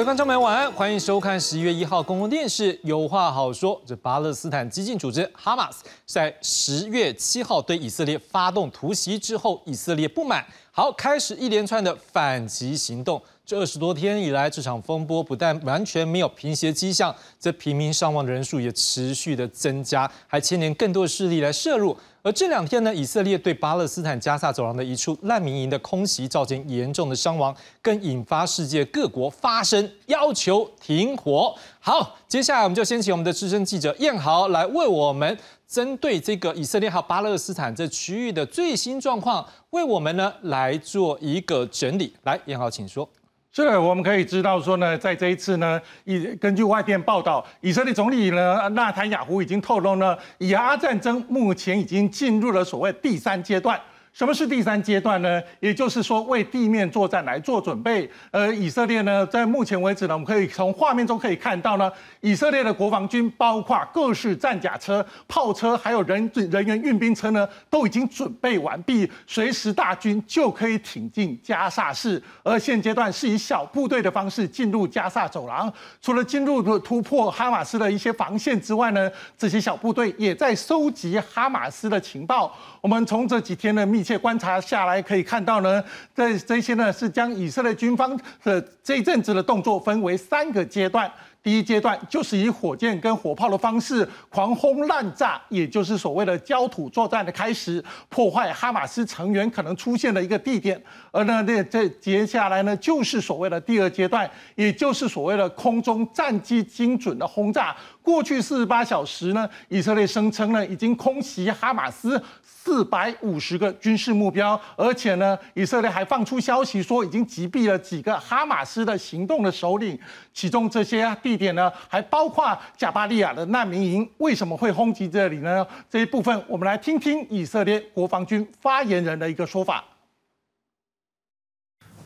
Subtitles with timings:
[0.00, 3.76] 各位观众朋友，晚安，欢迎收看十一月一号公共电视《有话好说》。
[3.84, 10.42] 这巴勒斯坦激进组织哈马斯在十月七号对以色列发动突袭之后，以色列不满，
[10.72, 13.22] 好开始一连串的反击行动。
[13.44, 21.94] 这二十多天以来，这场风波不但完全没有平息的迹象，这平民伤亡的人数也持续的增加，还牵连更多的势力来涉入。
[22.22, 31.54] 而这两天呢，以色列对巴勒斯坦加萨走廊的一处难民营的空袭，造成严重的伤亡，更引发世界各国发声要求停火。
[31.80, 42.12] 好，接下来我们就先请我们的资深记者燕豪来为我们针对这个以色列和巴勒斯坦这区域的最新状况，为我们呢来做一个整理。
[42.24, 43.08] 来，燕豪，请说。
[43.52, 53.80] 是的，我们可以知道说呢，在这一次呢，以根据外电报道，以色列总理呢纳坦雅胡已经透露呢，以阿战争目前已经进入了所谓第三阶段。
[54.12, 55.40] 什么是第三阶段呢？
[55.60, 58.10] 也就是说，为地面作战来做准备。
[58.32, 72.20] 而以色列呢，在目前为止呢，我们可以从画面中可以看到呢，以色列的国防军包括各式战甲车、炮车，还有人人员运兵车呢，都已经准备完毕，随时大军就可以挺进加萨市。
[72.42, 75.72] 而现阶段是以小部队的方式进入加萨走廊，
[76.02, 82.54] 除了进入突破哈马斯的一些防线之外呢，这些小部队也在收集哈马斯的情报。
[82.80, 85.82] 我们从这几天的密切观察下来，可以看到呢，
[86.14, 91.10] 这这些呢是将以色列军方的这一阵子的动作分为三个阶段。
[91.42, 100.80] 第一阶段就是以火箭跟火炮的方式狂轰滥炸，也就是所谓的焦土作战的开始，破坏哈马斯成员可能出现的一个地点。
[101.10, 107.74] 而呢，这这接下来呢，就是所谓的第二阶段，也就是所谓的空中战机精准的轰炸。
[108.02, 112.22] 过去四十八小时呢，以色列声称呢，已经空袭哈马斯。
[112.62, 119.98] 四百五十个军事目标，而且呢，以色列还放出消息说已经击毙了几个哈马斯的行动的首领，
[120.33, 124.09] 其中这些地点呢，还包括贾巴利亚的难民营。
[124.17, 125.65] 为什么会轰击这里呢？
[125.89, 129.83] 这一部分我们来听听以色列国防军发言人的一个说法。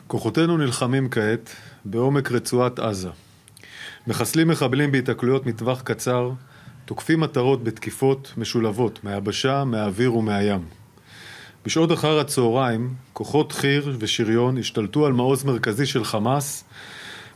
[0.06, 1.50] כוחותינו נלחמים כעת
[1.84, 3.10] בעומק רצועת עזה,
[4.06, 6.30] מחסלים מחבלים בהיתקלויות מטווח קצר.
[6.84, 10.64] תוקפים מטרות בתקיפות משולבות מהיבשה, מהאוויר ומהים.
[11.64, 16.64] בשעות אחר הצהריים, כוחות חי"ר ושריון השתלטו על מעוז מרכזי של חמאס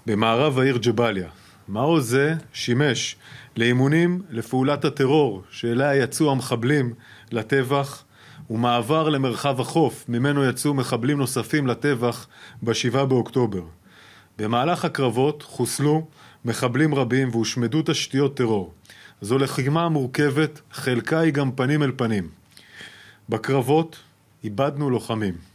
[0.09, 1.29] במערב העיר ג'באליה.
[1.67, 3.15] מעוז זה שימש
[3.57, 6.93] לאימונים לפעולת הטרור שאליה יצאו המחבלים
[7.31, 8.03] לטבח
[8.49, 12.27] ומעבר למרחב החוף ממנו יצאו מחבלים נוספים לטבח
[12.61, 13.61] ב-7 באוקטובר.
[14.37, 16.07] במהלך הקרבות חוסלו
[16.45, 18.73] מחבלים רבים והושמדו תשתיות טרור.
[19.21, 22.29] זו לחימה מורכבת, חלקה היא גם פנים אל פנים.
[23.29, 23.99] בקרבות
[24.43, 25.48] איבדנו לוחמים.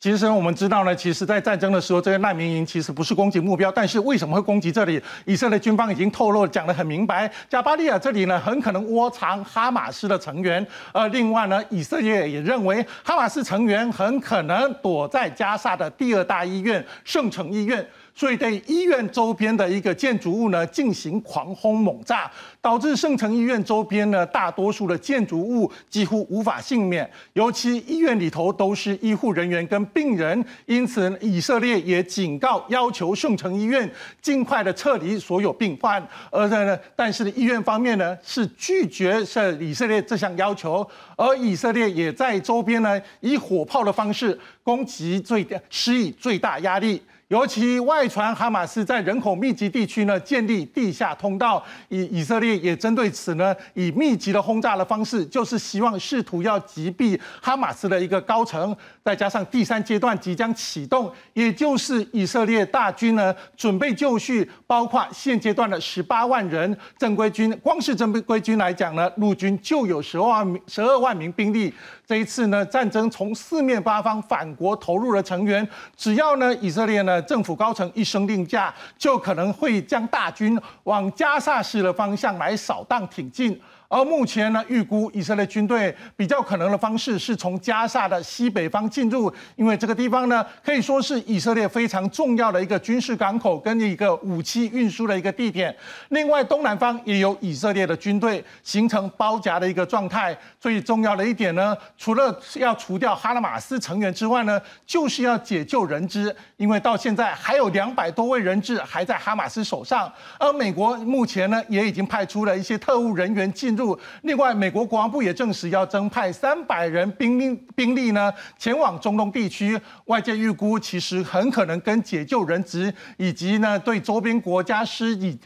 [0.00, 5.02] 其实我们知道呢，其实，在战争的时候，这些难民营其实不是攻击目标，但是为什么会攻击这里？
[5.24, 10.64] 以色列军方已经透露讲得很明白，加巴利亚这里呢，很可能窝藏哈马斯的成员。
[10.92, 17.84] 呃，另外呢，以色列也认为哈马斯成员很可能躲在加沙的第二大医院圣城医院。
[18.14, 22.28] 所以对医院周边的一个建筑物呢进行狂轰猛炸，
[22.60, 33.90] 导致圣城医院周边呢大多数的建筑物几乎无法幸免，尤其医院里头都是医护人员跟病人，因此以色列也警告要求圣城医院
[34.20, 47.02] 尽快的撤离所有病患，而呢，但是呢医院方面呢是拒绝是以色列这项要求，而以色列也在周边呢以火炮的方式攻击最施以最大压力。
[47.28, 58.74] 尤其外传哈马斯在人口密集地区呢建立地下通道，以以色列也针对此呢以密集的轰炸的方式，就是希望试图要击毙哈马斯的一个高层。
[59.04, 71.74] 再加上第三阶段即将启动，也就是以色列大军呢准备就绪，包括现阶段的十八万人正规军，光是正规军来讲呢，陆军就有十二万十二万名兵力。
[72.08, 77.20] 这一次呢战争从四面八方反国投入的成员，只要呢以色列呢。
[77.20, 83.60] 政府高层一声令下，就可能会将大军往加萨市的方向来扫荡挺进。
[83.88, 95.74] 而目前呢，预估以色列军队比较可能的方式是从加沙的西北方进入，因为这个地方呢可以说是以色列非常重要的一个军事港口跟一个武器运输的一个地点。
[96.10, 100.36] 另外，东南方也有以色列的军队形成包夹的一个状态。
[100.60, 110.12] 最重要的一点呢，除了要除掉哈拉马斯成员之外呢，就是要解救人质，因为到现在还有两百多位人质还在哈马斯手上。
[110.38, 113.77] 而美国目前呢也已经派出了一些特务人员进。
[113.78, 113.98] 入。
[114.22, 119.80] 另外，美国国防部也证实要增派三百人兵兵兵力呢前往中东地区。
[120.06, 125.38] 外界预估，其实很可能跟解救人质以及呢对周边国家施以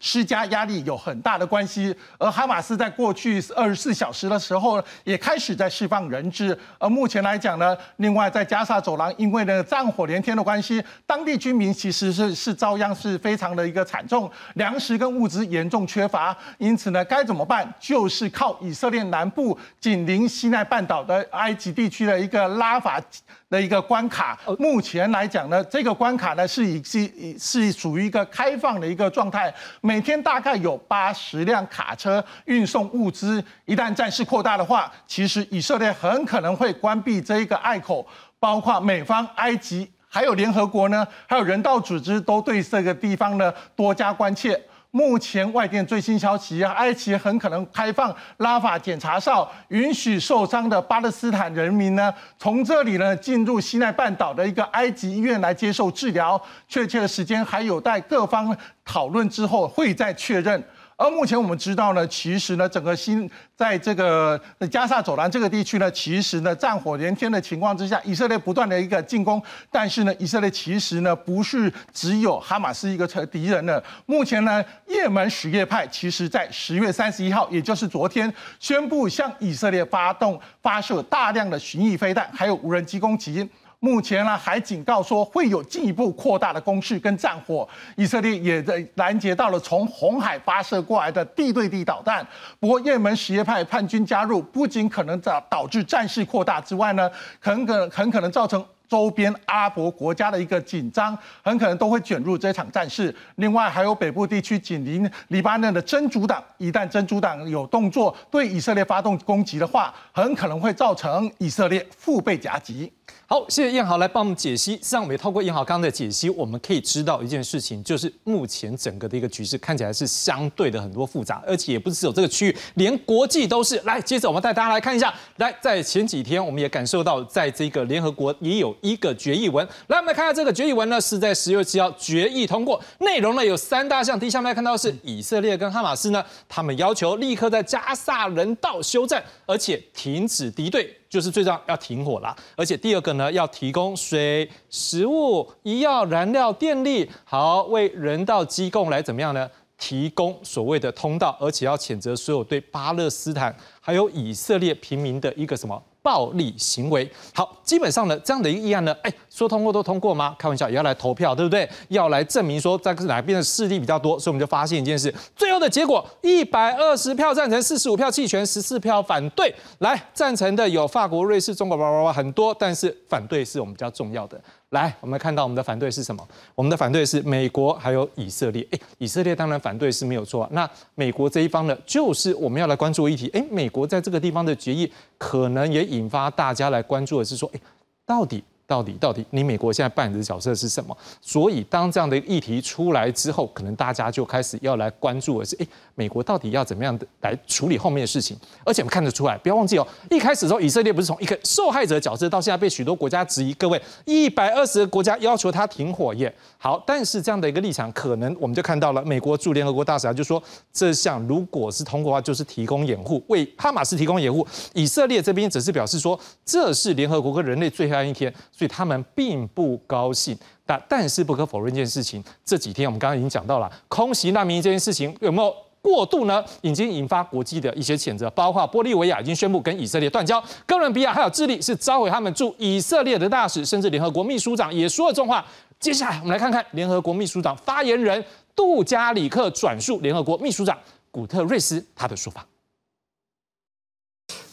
[0.00, 1.94] 施加压力有很大的关系。
[2.18, 6.58] 而哈马斯在过去二十四小时的时候，也开始在释放人质。
[6.78, 16.36] 而目前来讲呢，另外在加沙走廊，因为呢战火连天的关系，当地居民其实是是遭殃是非常的一个惨重，粮食跟物资严重缺乏。
[16.58, 17.59] 因此呢，该怎么办？
[17.78, 23.00] 就是靠以色列南部紧邻西奈半岛的埃及地区的一个拉法
[23.48, 24.38] 的一个关卡。
[24.58, 33.42] 目前来讲呢，这个关卡呢是以是是属于一个开放的一个状态，每天大概有八十辆卡车运送物资。
[33.64, 38.06] 一旦战事扩大的话，其实以色列很可能会关闭这一个隘口，
[38.38, 39.90] 包括美方、埃及。
[40.12, 44.60] 还有联合国呢，还有人道组织都对这个地方呢多加关切。
[44.92, 56.40] 目前外电最新消息，埃及很可能开放拉法检查哨，允许受伤的巴勒斯坦人民呢从这里呢进入西奈半岛的一个埃及医院来接受治疗。
[56.66, 60.62] 确切的时间还有待各方讨论之后会再确认。
[61.00, 64.38] 而目前我们知道呢，其实呢，整个新在这个
[64.70, 73.82] 加沙走廊这个地区呢，其实呢，战火连天的情况之下，以色列不断的一个进攻，但是呢，以色列其实呢，不是只有哈马斯一个敌人呢。
[74.04, 83.48] 目前呢，也门什叶派其实在十月三十一号，也就是昨天，宣布向以色列发动发射大量的巡弋飞弹，还有无人机攻击。
[83.80, 87.66] 目前呢，还警告说会有进一步扩大的攻势跟战火。
[87.96, 92.26] 以色列也在拦截到了从红海发射过来的地对地导弹。
[92.58, 97.10] 不过，也门什叶派叛军加入，不仅可能导导致战事扩大之外呢，
[97.40, 103.14] 很可很可能造成周边阿拉伯国家的一个紧张，很可能都会卷入这场战事。
[103.36, 112.92] 另外，还有北部地区紧邻黎巴嫩的真主党，一旦真主党有动作对以色列发动攻击的话，很可能会造成以色列腹背夹击。
[113.26, 114.72] 好，谢谢燕豪来帮我们解析。
[114.72, 123.76] 实际上，我们透过燕豪刚刚的解析，我们可以知道一件事情，就是目前整个的一个局势看起来是相对的很多复杂，而且也不是只有这个区域，连国际都是。
[123.84, 125.14] 来，接着我们带大家来看一下。
[125.36, 129.64] 来，在前几天，我们也感受到，在这个联合国也有一个决议文。
[129.86, 134.18] 来，我们来看下这个决议文呢，是在十月七号决议通过，内容呢有三大项。
[134.18, 140.99] 第一项来看到是以色列跟哈马斯呢，他们要求立刻在加萨人道休战，而且停止敌对。
[141.10, 149.50] 就是最重要要停火啦，而且第二个呢，要提供水、食物、医药、燃料、电力，好为人道机构来怎么样呢？
[149.76, 155.82] 提供所谓的通道，而且要谴责所有对巴勒斯坦还有以色列平民的一个什么？
[156.02, 160.34] 暴力行为，好，基本上呢，这样的一个议案呢，哎，说通过都通过吗？
[160.38, 161.68] 开玩笑，也要来投票，对不对？
[161.88, 169.54] 要来证明说在哪边的势力比较多，所以我们就发现一件事，最后的结果，一百二十票赞成，四十五票弃权，十四票反对。
[169.78, 174.40] 来，赞成的有法国、瑞士、中国，叭叭叭很多，但是反对是我们比较重要的。
[174.70, 176.26] 来，我们看到我们的反对是什么？
[176.54, 178.64] 我们的反对是美国还有以色列。
[178.70, 180.48] 诶，以色列当然反对是没有错。
[180.52, 183.28] 那美国这一方呢，就是我们要来关注议题。
[183.32, 187.60] 诶，美国在这个地方的决议，可能也引发大家来关注的是说，诶，
[188.06, 188.44] 到底？
[188.70, 190.96] 到底到底，你美国现在扮演的角色是什么？
[191.20, 198.38] 所以当这样的议题出来之后，可能大家就开始要来关注的是：哎，美国到底要怎么样的来处理后面的事情？
[198.64, 203.52] 而且我们看得出来，不要忘记哦，一开始的时候，以色列不是从一个受害者角色，到现在被许多国家质疑。
[203.54, 206.32] 各位，一百二十个国家要求他停火耶。
[206.56, 210.40] 好，但是这样的一个立场，可能我们就看到了，美国驻联合国大使就说，
[210.72, 214.46] 这项如果是通过的话，就是提供掩护，为哈马斯提供掩护。
[214.74, 218.32] 以色列这边只是表示说，这是联合国跟人类最黑暗一天。
[218.60, 220.36] 所以他们并不高兴，
[220.66, 225.50] 但但是不可否认一件事情，这几天我们刚刚已经讲到了空袭难民这件事情有没有
[225.80, 226.44] 过度呢？
[226.60, 235.42] 已经引发国际的一些谴责，包括玻利维亚已经宣布跟以色列断交，哥伦比亚还有智利是召回他们驻以色列的大使，甚至联合国秘书长也说了重话。
[235.78, 238.22] 接下来我们来看看联合国秘书长发言人
[238.54, 240.78] 杜加里克转述联合国秘书长
[241.10, 242.46] 古特瑞斯他的说法。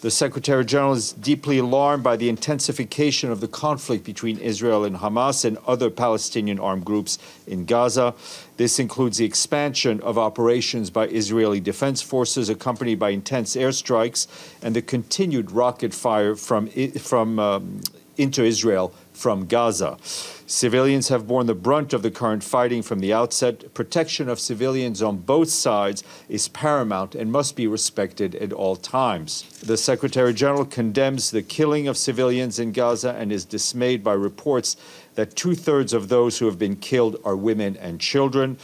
[0.01, 4.98] The Secretary General is deeply alarmed by the intensification of the conflict between Israel and
[4.98, 8.13] Hamas and other Palestinian armed groups in Gaza.
[8.58, 14.27] This includes the expansion of operations by Israeli defense forces, accompanied by intense airstrikes,
[14.62, 17.82] and the continued rocket fire from, from um,
[18.18, 19.97] into Israel from Gaza.
[20.45, 23.74] Civilians have borne the brunt of the current fighting from the outset.
[23.74, 29.43] Protection of civilians on both sides is paramount and must be respected at all times.
[29.59, 34.77] The Secretary General condemns the killing of civilians in Gaza and is dismayed by reports
[35.15, 38.57] that two thirds of those who have been killed are women and children.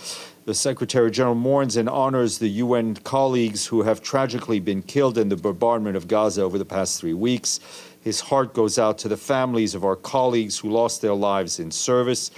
[0.45, 5.29] The Secretary General mourns and honors the UN colleagues who have tragically been killed in
[5.29, 7.61] the bombardment of Gaza over the past three weeks.
[8.03, 11.71] His heart goes out to the families of our colleagues who lost their lives in
[11.71, 12.31] service.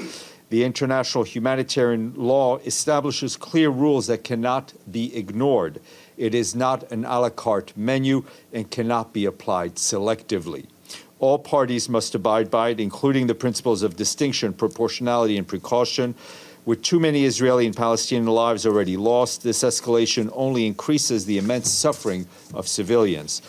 [0.49, 5.81] The international humanitarian law establishes clear rules that cannot be ignored.
[6.17, 10.67] It is not an a la carte menu and cannot be applied selectively.
[11.19, 16.13] All parties must abide by it, including the principles of distinction, proportionality, and precaution.
[16.65, 21.71] With too many Israeli and Palestinian lives already lost, this escalation only increases the immense
[21.71, 23.41] suffering of civilians.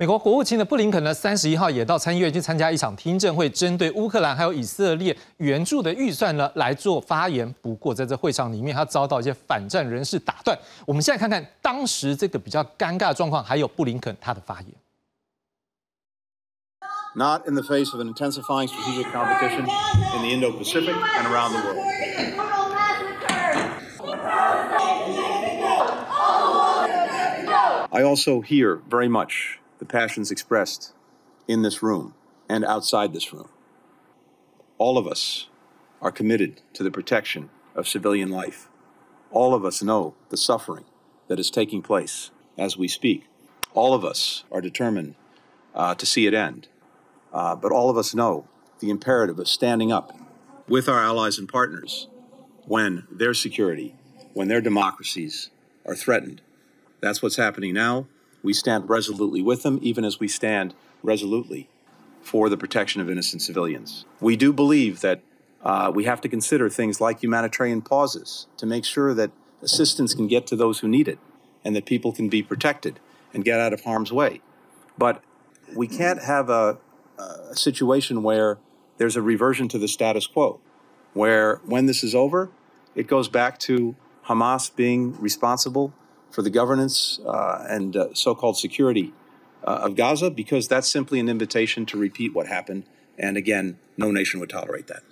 [0.00, 7.54] 美国国务卿的布林肯呢，三十一号也到参议院去参加一场听证会，针对乌克兰还有以色列援助的预算呢来做发言。
[7.60, 10.58] 不过在这会场里面，他遭到一些反战人士打断。
[10.86, 14.68] 我们现在看看当时这个比较尴尬的状况，还有布林肯他的发言。
[17.14, 19.66] Not in the face of an intensifying strategic competition
[20.16, 21.76] in the Indo-Pacific and around the world.
[27.92, 30.92] I also hear very much the passions expressed
[31.48, 32.14] in this room
[32.48, 33.48] and outside this room.
[34.78, 35.48] All of us
[36.00, 38.68] are committed to the protection of civilian life.
[39.30, 40.84] All of us know the suffering
[41.28, 43.26] that is taking place as we speak.
[43.72, 45.14] All of us are determined
[45.74, 46.68] uh, to see it end.
[47.32, 48.46] Uh, but all of us know
[48.80, 50.12] the imperative of standing up
[50.68, 52.06] with our allies and partners
[52.66, 53.94] when their security,
[54.34, 55.50] when their democracies
[55.86, 56.42] are threatened.
[57.00, 58.06] That's what's happening now.
[58.42, 61.68] We stand resolutely with them, even as we stand resolutely
[62.22, 64.04] for the protection of innocent civilians.
[64.20, 65.22] We do believe that
[65.62, 69.30] uh, we have to consider things like humanitarian pauses to make sure that
[69.62, 71.18] assistance can get to those who need it
[71.64, 72.98] and that people can be protected
[73.34, 74.40] and get out of harm's way.
[74.96, 75.22] But
[75.74, 76.78] we can't have a,
[77.18, 78.58] a situation where
[78.98, 80.60] there's a reversion to the status quo,
[81.14, 82.50] where when this is over,
[82.94, 83.94] it goes back to
[84.26, 85.92] Hamas being responsible
[86.30, 89.12] for the governance uh, and uh, so called security
[89.64, 92.84] uh, of Gaza, because that's simply an invitation to repeat what happened.
[93.18, 95.02] And again, no nation would tolerate that.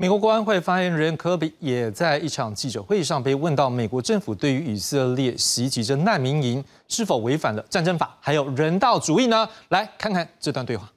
[0.00, 9.48] 美国国安会发言人科比也在一场记者会上被问到，美国政府对于以色列袭击这难民营是否违反了战争法，还有人道主义呢？
[9.70, 10.88] 来看看这段对话。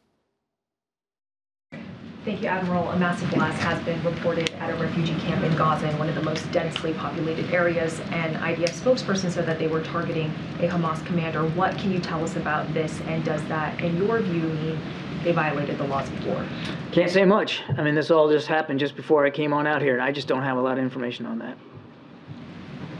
[2.23, 2.87] Thank you, Admiral.
[2.91, 6.13] A massive blast has been reported at a refugee camp in Gaza, in one of
[6.13, 7.99] the most densely populated areas.
[8.11, 11.43] An IDF spokesperson said that they were targeting a Hamas commander.
[11.43, 13.01] What can you tell us about this?
[13.07, 14.79] And does that, in your view, mean
[15.23, 16.45] they violated the laws of war?
[16.91, 17.63] Can't say much.
[17.75, 20.11] I mean, this all just happened just before I came on out here, and I
[20.11, 21.57] just don't have a lot of information on that.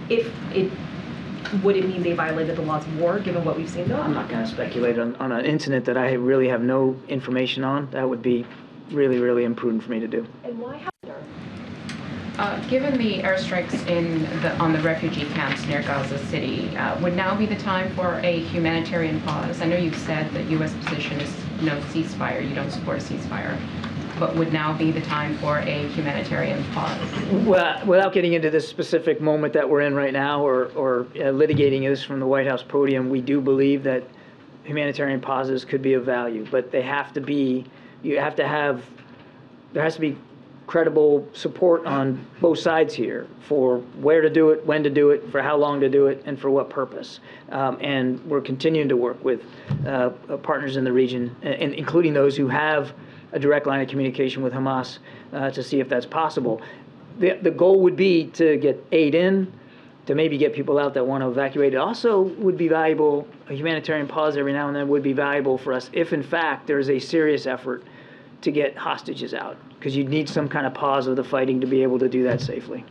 [0.10, 0.72] If it
[1.64, 3.88] would it mean they violated the laws of war, given what we've seen?
[3.88, 4.02] though?
[4.02, 7.64] I'm not going to speculate on, on an incident that I really have no information
[7.64, 7.90] on.
[7.92, 8.46] That would be
[8.92, 10.28] really, really imprudent for me to do.
[10.44, 10.78] And why?
[10.78, 10.92] Have
[12.38, 17.16] Uh, given the airstrikes in the, on the refugee camps near Gaza City, uh, would
[17.16, 19.62] now be the time for a humanitarian pause?
[19.62, 20.74] I know you've said that U.S.
[20.86, 21.32] position is
[21.62, 23.58] no ceasefire, you don't support a ceasefire,
[24.18, 26.98] but would now be the time for a humanitarian pause?
[27.46, 31.32] Well, without getting into this specific moment that we're in right now or, or uh,
[31.34, 34.04] litigating this from the White House podium, we do believe that
[34.64, 37.66] humanitarian pauses could be of value, but they have to be,
[38.04, 38.84] you have to have,
[39.74, 40.18] there has to be
[40.68, 45.30] credible support on both sides here for where to do it, when to do it,
[45.30, 47.20] for how long to do it, and for what purpose.
[47.50, 49.44] Um, and we're continuing to work with
[49.86, 50.12] uh,
[50.44, 52.94] partners in the region, and including those who have
[53.34, 55.00] a direct line of communication with Hamas
[55.34, 56.62] uh, to see if that's possible.
[57.20, 59.52] The, the goal would be to get aid in,
[60.06, 61.74] to maybe get people out that want to evacuate.
[61.74, 65.58] It also would be valuable, a humanitarian pause every now and then would be valuable
[65.58, 67.84] for us if, in fact, there is a serious effort
[68.42, 71.68] to get hostages out, because you'd need some kind of pause of the fighting to
[71.68, 72.84] be able to do that safely.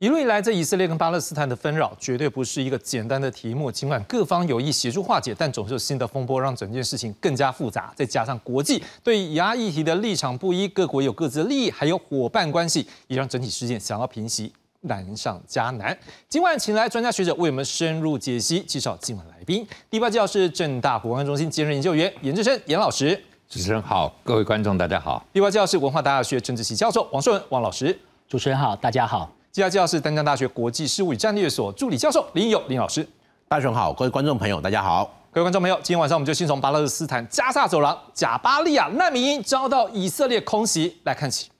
[0.00, 3.72] 一路以来，这以色列跟巴勒斯坦的纷扰绝对不是一个简单的题目。
[3.72, 7.92] 尽管各方有意协助化解，但总是有新的风波让整件事情更加复杂。
[7.96, 15.96] 再加上国际对以阿议题的立场不一，各国有各自的利益，还有伙伴关系，也让整体事件想要平息难上加难。
[16.28, 19.66] 今晚请来专家学者为我们深入解析，介绍今晚来宾。
[19.90, 25.24] 第八教是正大国安中心兼任研究员严志生严老师，主持人好，各位观众大家好。
[25.32, 29.30] 第八教是文化大学政治系教授王顺文王老师，主持人好，大家好。
[29.52, 33.04] 第二教是丹江大学国际事务与战略所助理教授林友林老师，
[33.48, 35.12] 大雄好，各位观众朋友大家好。
[35.32, 41.50] 各位观众朋友，今天晚上我们就先从巴勒斯坦加萨走廊贾巴利亚难民营遭到以色列空袭来看起。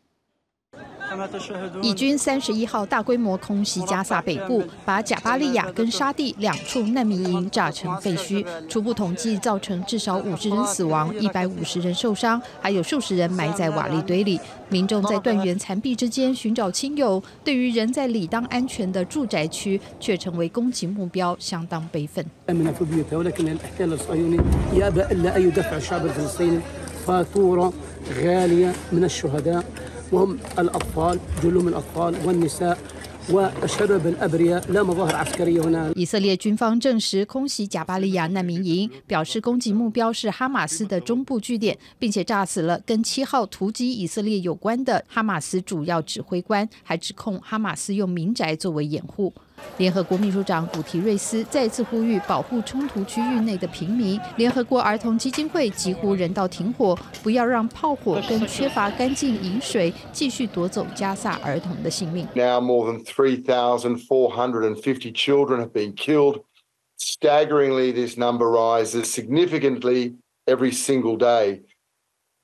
[1.82, 8.44] 以军三十一号大规模空袭加萨北部，把贾巴利亚跟沙地两处难民营炸成废墟。
[8.68, 14.40] 初步统计造成至少五十人死亡，一百五十人受伤，还有数十人埋在瓦砾堆里。
[14.68, 22.24] 民众在断垣残壁之间寻找亲友，对于人在理当安全的住宅区却成为攻击目标，相当悲愤。
[30.11, 32.77] وهم الأطفال جلهم الأطفال والنساء
[33.29, 49.33] والشباب الأبرياء لا مظاهر عسكرية هنا 以色列军方证实空袭贾巴利亚难民营，表示攻击目标是哈马斯的中部据点，并且炸死了跟七号突击以色列有关的哈马斯主要指挥官，还指控哈马斯用民宅作为掩护。
[49.76, 54.20] 联合国秘书长古提瑞斯再次呼吁保护冲突区域内的平民。
[54.36, 62.26] 联合国儿童基金会疾呼人道停火，不要让炮火跟缺乏干净饮水继续夺走加萨儿童的性命。
[62.34, 66.42] Now more than 3,450 children have been killed.
[67.00, 71.62] Staggeringly, this number rises significantly every single day.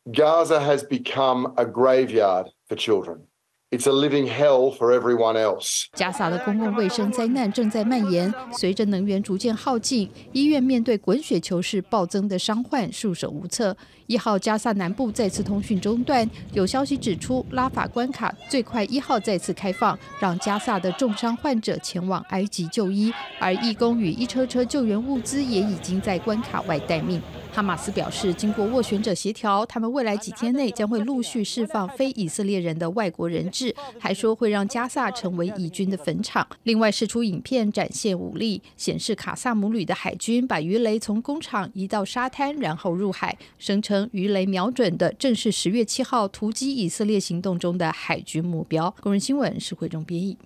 [0.06, 3.26] Gaza has become a graveyard for children.
[3.74, 5.86] It's a living hell for everyone else.
[5.94, 13.76] 加萨的公共卫生灾难正在蔓延，随着能源逐渐耗尽，医院面对滚雪球式暴增的伤患，束手无策。
[14.06, 27.20] 一号加萨南部再次通讯中断，有消息指出，拉法关卡最快一号再次开放，让加萨的重伤患者前往埃及就医，而义工与一车车救援物资也已经在关卡外待命。
[27.50, 33.63] 哈马斯表示，经过斡旋者协调，他们未来几天内将会陆续释放非以色列人的外国人质，
[34.00, 36.44] 还说会让加萨成为以军的坟场。
[36.64, 48.92] 另外，释出影片展现武力，显示卡萨姆旅的海军把鱼雷从工厂移到沙滩，然后入海，声称鱼雷瞄准的正是十月七号突击以色列行动中的海军目标。
[49.00, 50.36] 工人新闻是会中编译。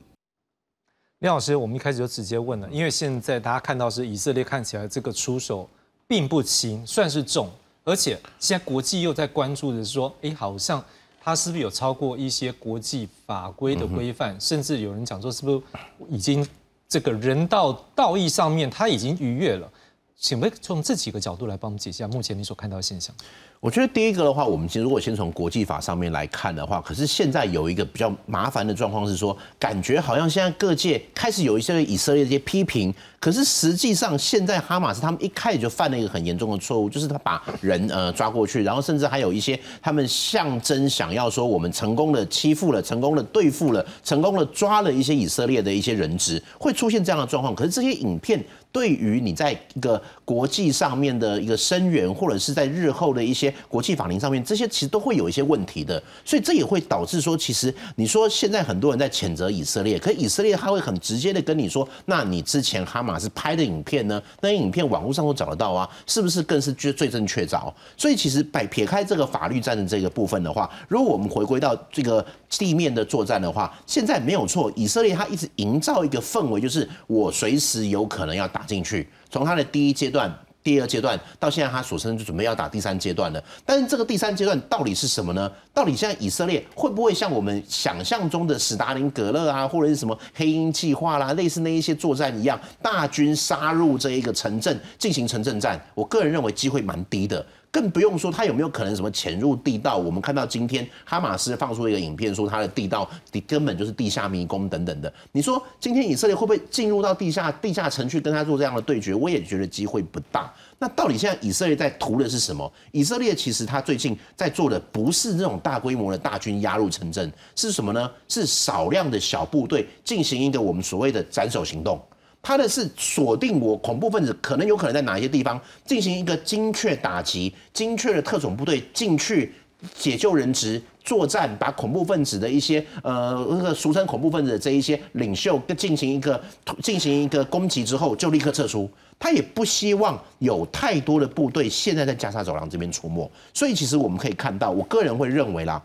[1.21, 5.67] 廖老师，我们一开始就直接问了，因为现在大家看到是以色列看起来这个出手。
[6.11, 7.51] 并不轻，算是重，
[7.85, 10.83] 而且现在国际又在关注的是说，哎，好像
[11.29, 15.63] 他是不是有超过一些国际法规的规范，甚至有人讲说，是不是
[16.09, 16.47] 已经
[16.89, 19.71] 这个人道道义上面他已经逾越了？
[20.17, 23.15] 请问从这几个角度来帮我们解析一下目前你所看到的现象。
[23.61, 47.53] 我觉得第一个的话，我们其实如果先从国际法上面来看的话，可是现在有一个比较麻烦的状况是说，感觉好像现在各界开始有一些以色列这些批评，可是实际上现在哈马斯他们一开始就犯了一个很严重的错误，就是他把人呃抓过去，然后甚至还有一些他们象征想要说我们成功的欺负了，成功的对付了，成功的抓了一些以色列的一些人质，会出现这样的状况。
[47.57, 48.41] 可是这些影片
[48.71, 64.23] 对于你在一个国际上面的一个声援，或者是在日后的一些国际法庭上面，这些其实都会有一些问题的，所以这也会导致说，其实你说现在很多人在谴责以色列，可以色列他会很直接的跟你说，那你之前哈马斯拍的影片呢？
[64.41, 67.73] 那些影片网络上都找得到啊，是不是更是最最正确凿？
[67.97, 80.29] 所以其实摆撇开这个法律战的这个部分的话，如果我们回归到这个地面的作战的话，现在没有错，以色列他一直营造一个氛围，就是我随时有可能要打打进去，从他的第一阶段。
[80.61, 83.43] 第二阶段到现在，他所称就准备要打第三阶段了。
[83.65, 85.51] 但是这个第三阶段到底是什么呢？
[85.73, 95.81] 到底现在以色列会不会像我们想象中的史达林格勒啊，或者是什么黑鹰计划啦，类似那一些作战一样，大军杀入这一个城镇进行城镇战？
[95.95, 97.47] 我个人认为机会蛮低的。
[97.71, 99.97] 更不用说他有没有可能什么潜入地道？
[99.97, 105.13] 我们看到今天哈马斯放出一个影片，说他的地道地根本就是地下迷宫等等的。
[105.33, 109.15] 你说今天以色列会不会进入到地下地下城去跟他做这样的对决？
[109.15, 110.53] 我也觉得机会不大。
[110.79, 112.73] 那到底现在以色列在图的是什么？
[112.93, 118.11] 以色列其实他最近在做的不是这种大规模的大军压入城镇，是什么呢？
[118.29, 122.01] 是少量的小部队进行一个我们所谓的斩首行动。
[122.41, 129.53] 他的是锁定我恐怖分子可能有可能在哪一些地方进行一个精确打击，精确的特种部队进去
[129.95, 136.41] 解救人质、作战，把恐怖分子的一些呃那个俗称恐怖分子的这一些领袖进行一个
[136.83, 138.91] 进行一个攻击之后就立刻撤出。
[139.21, 145.83] 他也不希望有太多的部队现在在加沙走廊这边出没，所以其实我们可以看到，我个人会认为啦。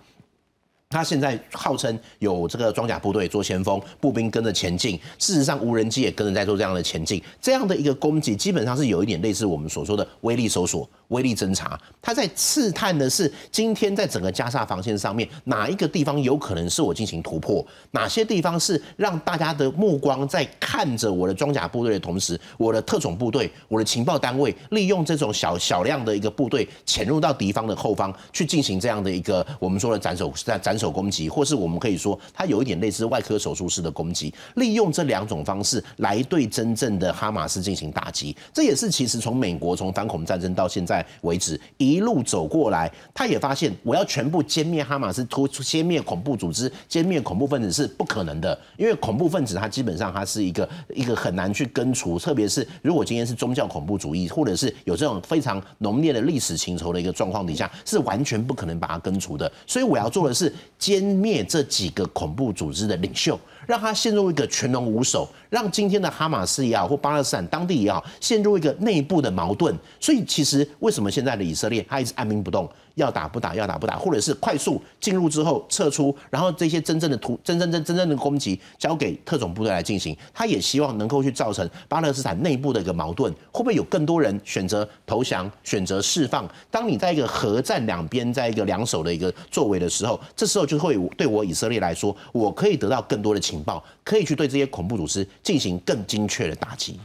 [0.94, 4.98] 他现在号称有这个装甲部队做先锋，步兵跟着前进。
[5.18, 7.22] 事实上，无人机也跟着在做这样的前进。
[7.42, 10.88] 这样的一个攻击，基本上是有一点类似我们所说的威力搜索。
[11.14, 38.36] 威力侦察，他在刺探的是今天在整个加沙防线上面哪一个地方有可能是我进行突破，哪些地方是让大家的目光在看着我的装甲部队的同时，我的特种部队、我的情报单位利用这种小小量的一个部队潜入到敌方的后方去进行这样的一个我们说的斩首斩斩首攻击，或是我们可以说它有一点类似外科手术式的攻击，利用这两种方式来对真正的哈马斯进行打击。
[38.52, 59.52] 这也是其实从美国从反恐战争到现在为止一路走过来，他也发现我要全部歼灭哈马斯、突歼灭恐怖组织、歼灭恐怖分子是不可能的，因为恐怖分子他基本上他是一个一个很难去根除，特别是如果今天是宗教恐怖主义，或者是有这种非常浓烈的历史情仇的一个状况底下，是完全不可能把它根除的。
[59.66, 63.40] 所以我要做的是歼灭这几个恐怖组织的领袖。
[63.66, 69.76] 让他陷入一个全龙无首，让今天的哈马斯也好，或巴勒斯坦当地也好，陷入一个内部的矛盾。
[70.00, 72.70] 所以，其实为什么现在的以色列他一直按兵不动？
[72.96, 80.16] 要打不打，要打不打，或者是快速进入之后撤出，然后这些真正的突真真真真正的攻击交给特种部队来进行。
[80.34, 86.48] 他也希望能够去造成巴勒斯坦内部的一个矛盾，会不会有更多人选择投降、选择释放？
[86.70, 97.00] 当你在一个核战两边，在一个两手的一个作为的时候，这时候就会对我以色列来说，我可以得到更多的情报，可以去对这些恐怖组织进行更精确的打击。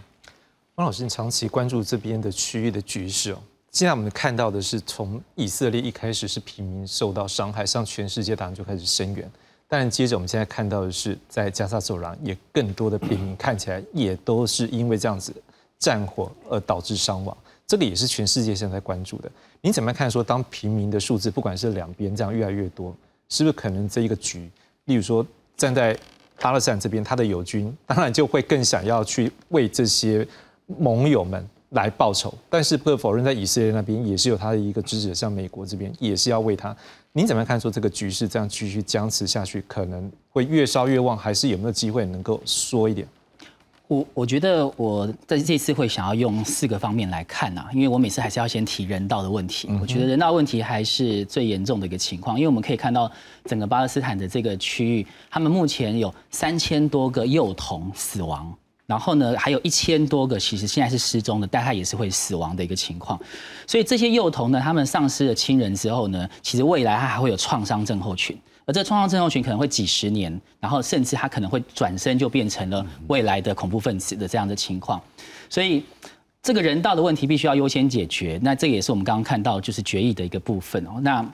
[0.75, 3.39] 汪老师，你长期关注这边的区域的局势哦。
[3.71, 9.31] 现在我们看到的是，从以色列一开始是平民受到伤害，向全世界当然就开始声援。
[9.69, 15.35] 但接着我们现在看到的是，在加沙走廊也更多的平民看起来也都是因为这样子
[15.79, 19.31] 战火而导致伤亡，这个也是全世界现在关注的。
[19.61, 20.11] 您怎么看？
[20.11, 22.97] 说当平民的数字不管是两边这样越来越多，
[23.29, 24.51] 是不是可能这一个局，
[24.87, 25.25] 例如说
[25.57, 25.97] 站在
[26.41, 30.27] 巴勒斯坦这边，他的友军当然就会更想要去为这些
[30.67, 31.47] 盟友们。
[31.71, 36.75] 来报仇，但是不可否认，在以色列那边也是有他的一个支持，像美国这边也是要为他。
[37.13, 37.61] 您怎么看？
[37.61, 43.07] 说这个局势这样继续僵持下去，可能会越烧越旺，还是有没有机会能够缩一点？
[43.89, 49.67] 我我觉得我在这次会想要用四个方面来看呐，因为我每次还是要先提人道的问题。
[49.81, 53.11] 我觉得人道问题还是最严重的一个情况，因为我们可以看到
[53.47, 58.55] 整个巴勒斯坦的这个区域，他们目前有三千多个幼童死亡。
[58.89, 63.21] 然后呢，还有一千多个，其实现在是失踪的，但他也是会死亡的一个情况。
[63.67, 74.99] 所以这些幼童呢，他们丧失了亲人之后呢，其实未来他还会有创伤症候群，而这创伤症候群可能会几十年，然后甚至他可能会转身就变成了未来的恐怖分子的这样的情况。
[75.51, 75.85] 所以
[76.43, 78.41] 这个人道的问题必须要优先解决。
[78.43, 80.93] 那这也是我们刚刚看到就是决议的一个部分哦。
[81.03, 81.33] 那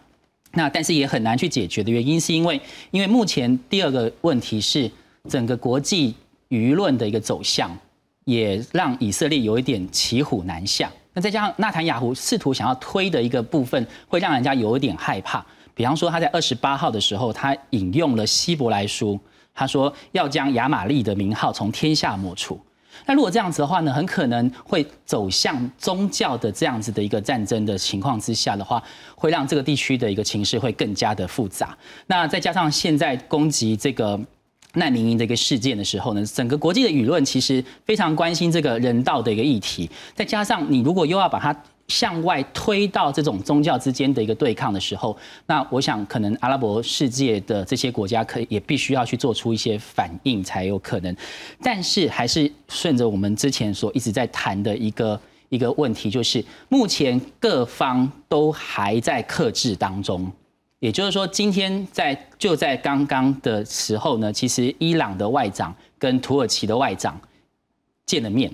[0.55, 4.91] 那但是也很难去解决的原因，是因为因为目前第二个问题是
[5.29, 6.17] 整个国际。
[6.55, 7.77] 舆论的一个走向，
[8.25, 10.89] 也让以色列有一点骑虎难下。
[11.13, 15.45] 那再加上纳坦雅胡试图想要推的一个部分，会让人家有一点害怕。
[15.75, 19.19] 比方说，他在二十八号的时候，他引用了希伯来书，
[19.53, 22.61] 他说要将亚玛利的名号从天下抹除。
[23.07, 28.81] 那如果这样子的话呢，很可能会走向宗教的这样子的一个战争的情况之下的话，
[29.17, 31.77] 会让这个地区的一个情势会更加的复杂。
[32.07, 34.19] 那再加上现在攻击这个。
[34.75, 39.91] 难民营的一个事件的时候呢，整个国际的舆论其实非常关心这个人道的一个议题。
[40.15, 41.55] 再加上你如果又要把它
[41.89, 51.15] 向外推到这种宗教之间的一个对抗的时候，那我想可能阿拉伯世界的这些国家可也必须要去做出一些反应才有可能。
[51.63, 60.33] 但是还是顺着我们之前所一直在谈的一个一个问题，就是目前各方都还在克制当中。
[60.85, 67.19] 也就是说，今天在就在刚刚的时候呢，其实伊朗的外长跟土耳其的外长
[68.05, 68.53] 见了面。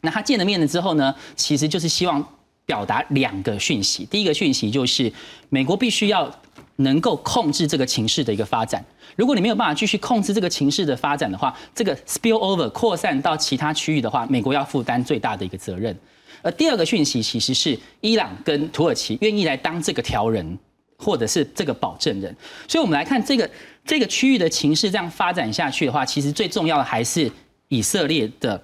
[0.00, 2.24] 那他见了面了之后呢，其实就是希望
[2.64, 4.04] 表达两个讯息。
[4.04, 5.12] 第一个讯息就是，
[5.48, 6.32] 美国必须要
[6.76, 8.84] 能够控制这个情势的一个发展。
[9.16, 15.98] 如果你没有办法继续控制这个情势的发展的话，这个 spill over 扩散到其他区域的话，美国要负担最大的一个责任。
[16.40, 20.56] 而第二个讯息其实是伊朗跟土耳其愿意来当这个调人。
[20.96, 22.34] 或者是这个保证人，
[22.68, 23.50] 所以我们来看这个
[23.84, 27.30] 这个区域的情势这样发展下去的话，其实最重要的还是
[27.68, 28.62] 以色列的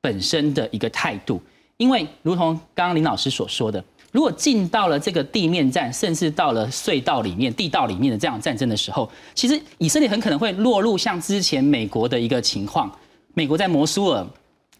[0.00, 1.42] 本身的一个态度。
[1.76, 12.90] 因为如同刚刚林老师所说的，如果进到了这个地面战，甚至到了隧道里面、地道里面的这样战争的时候，其实以色列很可能会落入像之前美国的一个情况：
[13.34, 14.24] 美国在摩苏尔、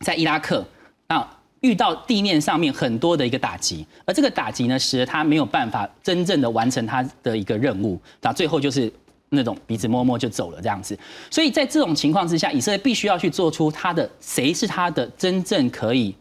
[0.00, 0.64] 在伊拉克，
[1.08, 1.28] 那。
[1.64, 8.92] 遇到地面上面很多的一个打击，而这个打击呢，使得他没有办法真正的完成他的一个任务，那最后就是
[9.30, 10.96] 那种鼻子摸摸就走了这样子。
[11.30, 16.14] 所以在这种情况之下，以色列必须要去做出他的谁是他的真正可以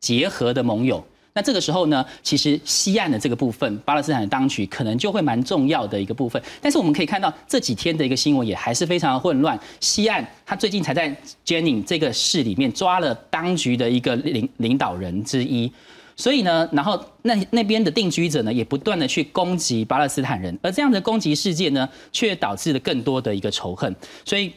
[0.00, 1.04] 结合的盟友。
[1.40, 6.40] 那这个时候呢，其实西岸的这个部分，巴勒斯坦的当局可能就会蛮重要的一个部分。
[6.60, 9.58] 但是我们可以看到这几天的一个新闻也还是非常的混乱。
[9.80, 15.72] 西岸他最近才在 Jenin 这个市里面抓了当局的一个领领导人之一，
[16.14, 23.96] 所以呢，然后那那边的定居者呢也不断的去攻击巴勒斯坦人，而这样的攻击事件呢，却导致了更多的一个仇恨。
[24.26, 24.52] 所以，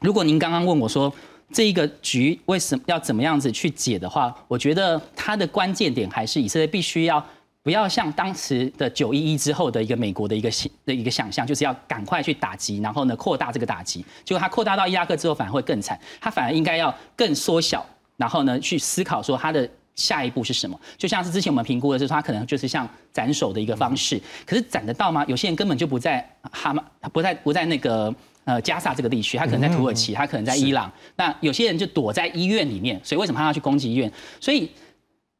[0.00, 1.14] 如果您刚刚问我说，
[1.52, 7.24] 这一个局为什么要怎么样子去解的话，我觉得它的关键点还是以色列必须要
[7.62, 14.04] 不要像当时的九一一之后的一个美国的一个想的一个想象，就是要赶快去打击，然后呢扩大这个打击。
[14.24, 15.98] 结果它扩大到伊拉克之后，反而会更惨。
[16.20, 20.78] 它反而应该要更缩小，然后呢去思考说它的下一步是什么。
[20.98, 24.20] 就像是之前我们评估的是，它可能就是像斩首的一个方式。
[24.44, 25.24] 可是斩得到吗？
[25.26, 26.82] 有些人根本就不在哈马，
[27.12, 28.12] 不在不在那个。
[28.46, 30.90] 呃，加萨这个地区，他可能在土耳其，他可能在伊朗。
[31.16, 34.10] 那有些人就躲在医院里面，所以为什么他要去攻击医院？
[34.40, 34.70] 所以，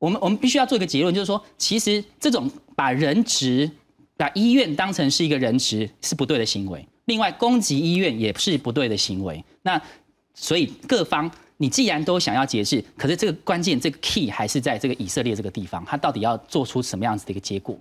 [0.01, 3.71] 我们我们必须要做一个结论，就是说，其实这种把人质、
[4.16, 6.85] 把医院当成是一个人质是不对的行为。
[7.05, 9.45] 另外，攻击医院也是不对的行为。
[9.62, 9.81] 那
[10.35, 17.79] 所以各方，你既然都想要节制，可是这个关键这个 key 还是在这个以色列这个地方，他到底要做出什么样子的一个结果？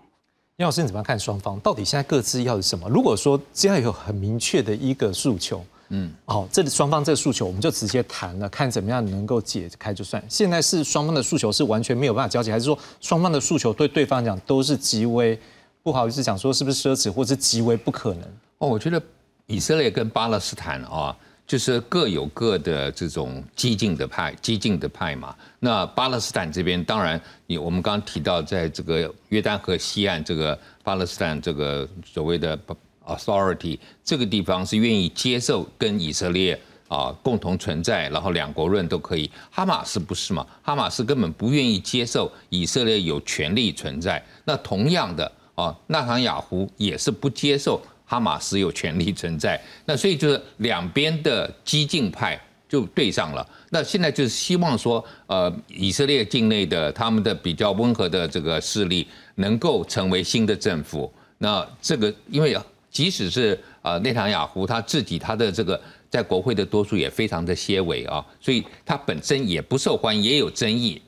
[0.57, 1.59] 杨老师，你怎么样看双方？
[1.59, 2.87] 到底现在各自要什么？
[2.87, 10.23] 如果说现在有很明确的一个诉求，嗯，好，这双方这个诉求我们就直接谈了，看怎么样能够解开就算。
[10.29, 15.37] 现在是双方的诉求是完全没有办法交集，还是说双方的诉求对对方讲都是极为
[15.83, 18.23] 不好意思讲说是不是奢侈，或是极为不可能？
[18.59, 19.01] 哦，我觉得
[19.47, 21.13] 以色列跟巴勒斯坦啊。
[21.47, 25.35] 就是各有各的这种激进的派，激进的派嘛。
[25.59, 32.57] 那巴勒斯坦这边，当然，你我们刚刚提到，在这个约旦河西岸这个巴勒斯坦这个所谓的
[33.05, 39.29] authority 这个地方是愿意接受跟以色列啊共同存在，然后两国论都可以。
[39.51, 40.45] 哈马斯不是嘛？
[40.63, 44.23] 哈马斯根本不愿意接受以色列有权利存在。
[44.45, 47.79] 那同样的啊，纳坦雅胡也是不接受。
[48.05, 52.39] 哈马斯有权利存在，那所以就是两边的激进派
[52.69, 53.45] 就对上了。
[53.71, 61.11] 那现在就是希望说，呃，以色列境内的他们的比较温和的这个势力能够成为新的政府。
[61.39, 62.55] 那这个因为
[62.91, 71.01] 即使是呃内塔雅胡他自己他的这个在国会的多数也非常的些微啊，所以他本身也不受欢迎，也有争议。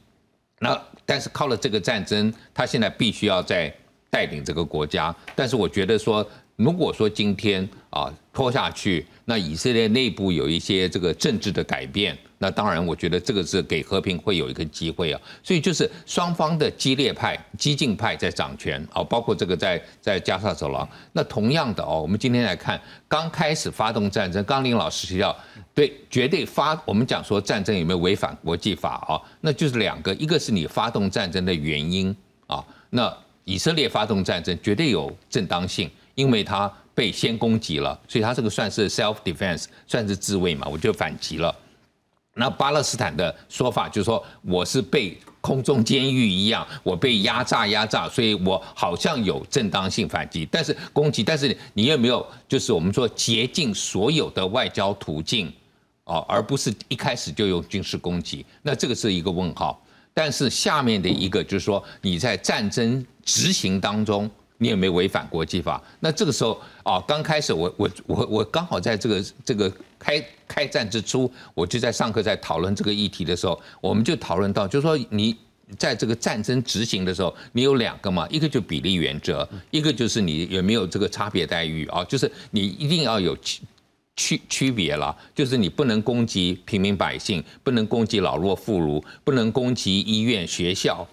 [0.59, 3.71] 那但是靠了这个战争，他现在必须要在
[4.09, 5.15] 带领这个国家。
[5.35, 6.27] 但是我觉得说。
[6.57, 15.21] 如果说今天啊拖下去，那以色列内部有一些这个政治的改变，那当然我觉得这个是给和平会有一个机会啊。
[15.43, 20.87] 所以就是双方的激烈派、激进派在掌权啊，包括这个在在加沙走廊。
[21.13, 25.37] 那同样的哦，我们今天来看，刚开始发动战争，刚林老师提到，
[25.75, 29.21] 对，绝对发，我们讲说战争有没有违反国际法啊？
[29.41, 32.15] 那就是两个，一个是你发动战争的原因
[32.47, 35.87] 啊，那以色列发动战争绝对有正当性。
[36.17, 41.55] 因为他被先攻击了，所以他这个算是 self defense，算是自卫嘛，我就反击了。
[42.33, 55.53] 那巴勒斯坦的说法就是说，我是被空中监狱一样，我被压榨压榨，所以我好像有正当性反击，但是攻击，但是你有没有就是我们说竭尽所有的外交途径
[56.05, 58.43] 哦，而不是一开始就用军事攻击？
[58.63, 59.79] 那这个是一个问号。
[60.15, 64.27] 但是下面的一个就是说，你在战争执行当中。
[64.59, 65.81] 你有没有违反国际法？
[65.99, 75.35] 那这个时候啊，刚开始我我我我刚好在这个这个开开战之初，我就在上课在讨论这个议题的时候，我们就讨论到，就是说你
[75.77, 82.03] 在这个战争执行的时候，你有两个嘛，一个就比例原则，一个就是你有没有这个差别待遇啊？
[82.05, 83.61] 就是你一定要有区
[84.15, 91.07] 区区别了，就是你不能攻击平民百姓，不能攻击老弱妇孺，不能攻击医院、学校、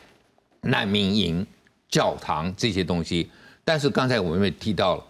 [0.63, 1.47] 难民营。
[1.89, 3.31] 教堂这些东西，
[3.65, 5.05] 但是刚才我们也提到了，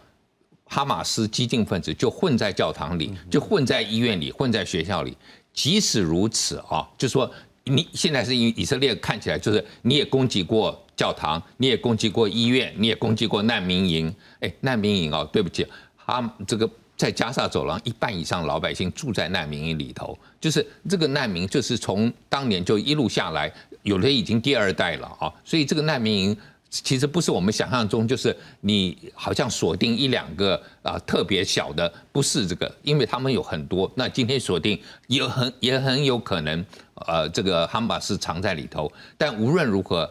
[0.66, 5.16] 哈马斯激进分子就混在教堂里，就混在医院里，混在学校里。
[5.52, 7.30] 即使如此啊，就说
[7.64, 14.14] 你现在是以以色列看起来就是你也攻击过教堂，你也攻击过医院，你也攻击过难民营。
[14.40, 26.36] 哎，难民营哦，对不起，哈这个在加沙走廊一半以上老百姓住在难民营里头，就是这个难民就是从当年就一路下来，有的已经第二代了啊，所以这个难民营。
[26.82, 33.88] 其实不是我们想象中，就是你好像锁定一两个啊特别小的，不是这个，因为他们有很多。
[33.94, 36.66] 那今天锁定也很也很有可能，
[37.06, 38.90] 呃，这个哈马斯藏在里头。
[39.16, 40.10] 但无论如何，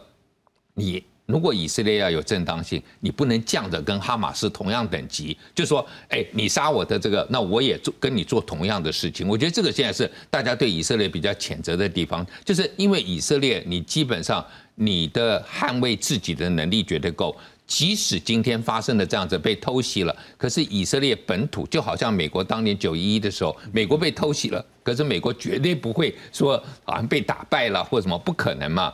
[0.72, 9.28] 你如果以色列要有正当性，你不能降着跟哈马斯同样等级，就说，哎，你杀我的这个，那我也做跟你做同样的事情。
[9.28, 14.42] 我觉得这个现在是大家对以色列比较谴责的地方，就是因为以色列你基本上。
[14.74, 17.36] 你的捍卫自己的能力绝对够。
[17.66, 28.92] 即使今天发生了这样子被偷袭了，可是以色列本土就好像美国当年九一一的时候，美国被偷袭了，可是美国绝对不会说好像被打败了或什么，不可能嘛。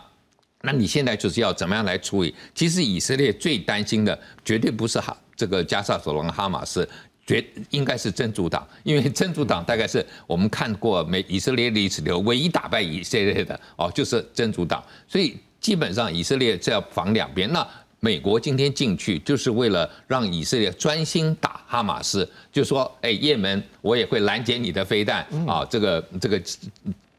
[0.62, 2.33] 那你现在就是要怎么样来处理？
[2.55, 6.88] 其实以色列最担心的绝对不是哈这个加沙走廊哈马斯，
[7.27, 14.81] 绝应该是真主党，因为真主党大概是我们看过美以色列历史里唯一打败以色列的哦，就是真主党。
[15.09, 17.53] 所以基本上以色列是要防两边。
[17.53, 17.66] 那
[18.01, 26.42] 美国今天进去就是为了让以色列专心打哈马斯，就说哎，也门我也会拦截你的飞弹啊，这个这个。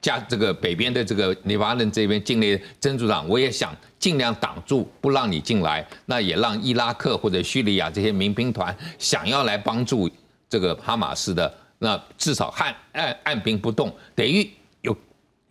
[0.02, 5.88] 加这个北边的这个黎巴嫩这边境内真主党，我也想尽量挡住，不让你进来。
[6.08, 10.10] 那也让伊拉克或者叙利亚这些民兵团想要来帮助
[10.50, 14.50] 这个哈马斯的，那至少按按按兵不动，等于有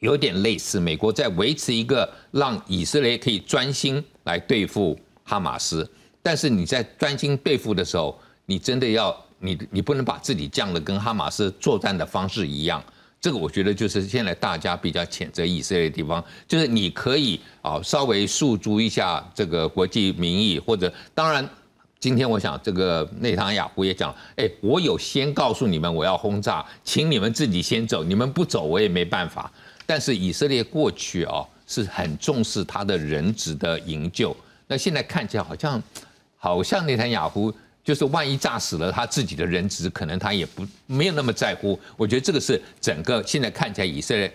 [0.00, 5.88] 有点类似美国在维持一个让以色列可以专心来对付哈马斯。
[6.22, 12.82] 但是你在专心对付的时候，你真的要你你不能把自己降的跟哈马斯作战的方式一样。
[13.20, 21.46] 这个我觉得就是现在大家比较谴责以色列的地方，就是你可以啊稍微诉诸一下这个国际民意，或者当然，
[21.98, 29.52] 今天我想这个内塔雅胡也讲，哎，我有先告诉你们我要轰炸，请你们自己先走，你们不走我也没办法。
[29.90, 34.36] 但是以色列过去啊是很重视他的人质的营救，
[34.68, 35.82] 那现在看起来好像
[36.36, 37.52] 好像内塔雅胡。
[37.82, 41.80] 就是万一炸死了他自己的人质，可能他也不没有那么在乎。
[41.96, 44.30] 我觉得这个是整个现在看起来以色列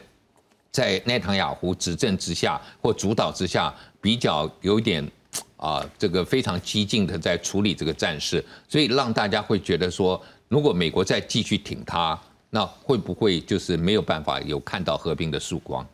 [0.71, 5.09] 在内塔雅胡执政之下或主导之下，比较有点
[5.57, 12.19] 啊，这个非常激进的在处理这个战事，所以让大家会觉得说，如果美国再继续挺他，
[12.55, 15.85] 那会不会就是没有办法有看到和平的曙光？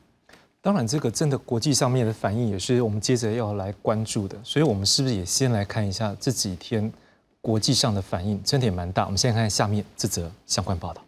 [0.61, 4.37] 当然，这个真的国际上面的反应也是我们接着要来关注的。
[4.43, 6.93] 所以，我们是不是也先来看一下这几天？
[7.41, 9.05] 国际上的反应真的也蛮大。
[9.05, 11.03] 我们先看看下面这则相关报道。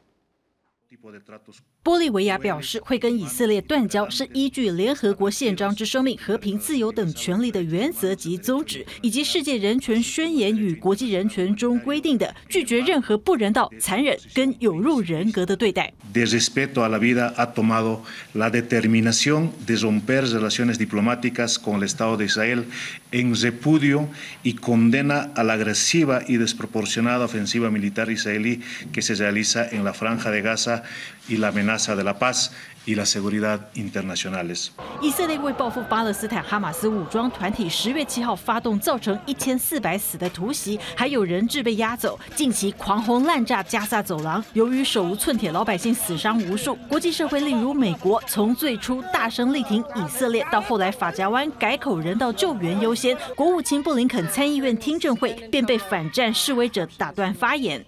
[1.83, 15.91] 玻利维亚表示，会跟以色列断交是依据联合国宪章之生命、和平、自由等权利的原则及宗旨，以及世界人权宣言与国际人权中规定的拒绝任何不人道、残忍跟有辱人格的对待。
[16.13, 22.15] De respeto a la vida ha tomado la determinación de romper relaciones diplomáticas con el Estado
[22.15, 22.63] de Israel
[23.11, 24.07] en repudio
[24.41, 28.61] y condena a la agresiva y desproporcionada ofensiva militar israelí
[28.93, 30.83] que se realiza en la franja de Gaza
[31.27, 32.49] y la amenaza de la paz
[32.85, 34.69] y la seguridad internacionales。
[35.01, 44.43] 以色列为报复巴勒斯坦哈马斯武装团体十月七号发动造成一千四百死的突袭，还有人质被押走，近期狂轰滥炸加萨走廊。
[44.53, 46.75] 由于手无寸铁，老百姓死伤无数。
[46.87, 57.83] 国际社会，例如美国，从最初大声力挺以色列，到后来法家湾改口人道救援优先，国务卿布林肯参议院听证会便被反战示威者打断发言。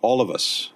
[0.00, 0.68] All of us.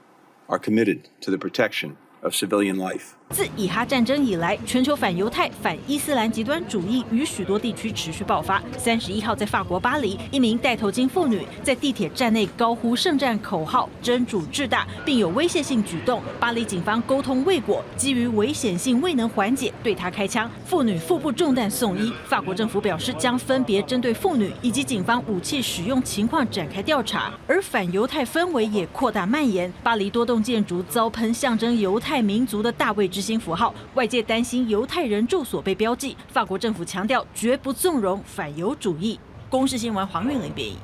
[0.53, 3.17] Are committed to the protection of civilian life.
[3.33, 8.63] 自以哈战争以来，全球反犹太、反伊斯兰极端主义与许多地区持续爆发。
[8.77, 16.21] 三十一号，在法国巴黎，一名戴头巾妇女在地铁站内高呼圣战口号“真主至大”，并有威胁性举动。
[16.39, 20.51] 巴黎警方沟通未果，基于危险性未能缓解，对她开枪。
[20.67, 22.13] 妇女腹部中弹送医。
[22.27, 27.33] 法国政府表示，将分别针对妇女以及警方武器使用情况展开调查。
[27.47, 33.22] 而反犹太氛围也扩大蔓延，巴黎多栋建筑遭喷象征犹太民族的大卫之。
[33.23, 36.17] 新符号，外界担心犹太人住所被标记。
[36.29, 39.19] 法国政府强调绝不纵容反犹主义。
[39.49, 40.77] 公视新闻黄韵玲编译。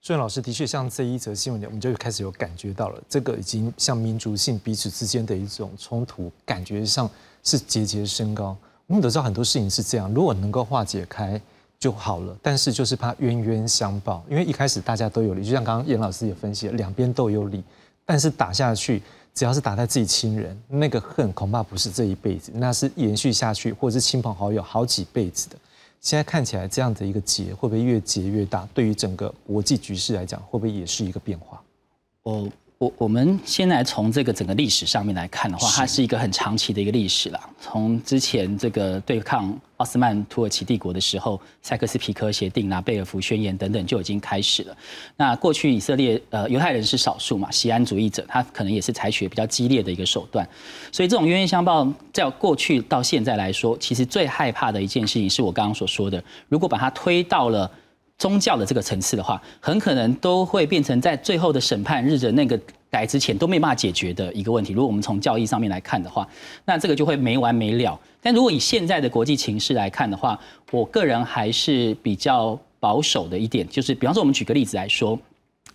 [0.00, 7.10] 顺老师的确，像这一则新闻，我们就开始有感觉到了，这个已经像民族性彼此之间的一种冲突，感觉上
[7.42, 8.56] 是节节升高。
[8.86, 11.38] 我们都知道很多事情是这样，如果能够化解开
[11.78, 17.62] 就好了，但是就是怕冤冤相报，因为一开始大家都有理，就像刚刚严老师也分析了，两边都有理，
[18.06, 19.02] 但是打下去。
[19.38, 25.56] 只要是打在自己亲人，那个恨恐怕不是这一辈子，那是延续下去，或者是亲朋好友好几辈子的。
[26.00, 28.68] 现在看起来这样的一个结，会不会越结越大？
[28.74, 31.62] 对于整个国际局势来讲，会不会也是一个变化？
[32.24, 32.50] 哦。
[32.78, 37.40] 我我们先来从这个整个历史上面来看的话，它是一个很长期的一个历史了。
[37.60, 44.76] 从之前这个对抗奥斯曼土耳其帝国的时候，塞克斯皮科协定、啊贝尔福宣言等等就已经开始了。
[45.16, 50.48] 那过去以色列呃犹太人是少数嘛，西安主义者他可能也是采取比较激烈的一个手段。
[50.92, 57.68] 所以这种冤冤相报，在过去到现在来说，其实最害怕的一件事情是我刚刚所说的，如果把它推到了。
[58.18, 62.58] 宗教的这个层次的话，很可能都会变成在最后的审判日的那个
[62.90, 64.72] 来之前都没办法解决的一个问题。
[64.72, 66.28] 如果我们从教义上面来看的话，
[66.64, 67.98] 那这个就会没完没了。
[68.20, 70.38] 但如果以现在的国际情势来看的话，
[70.72, 75.14] 我个人还是比较保守的一点，就是比方说我们举个例子来说，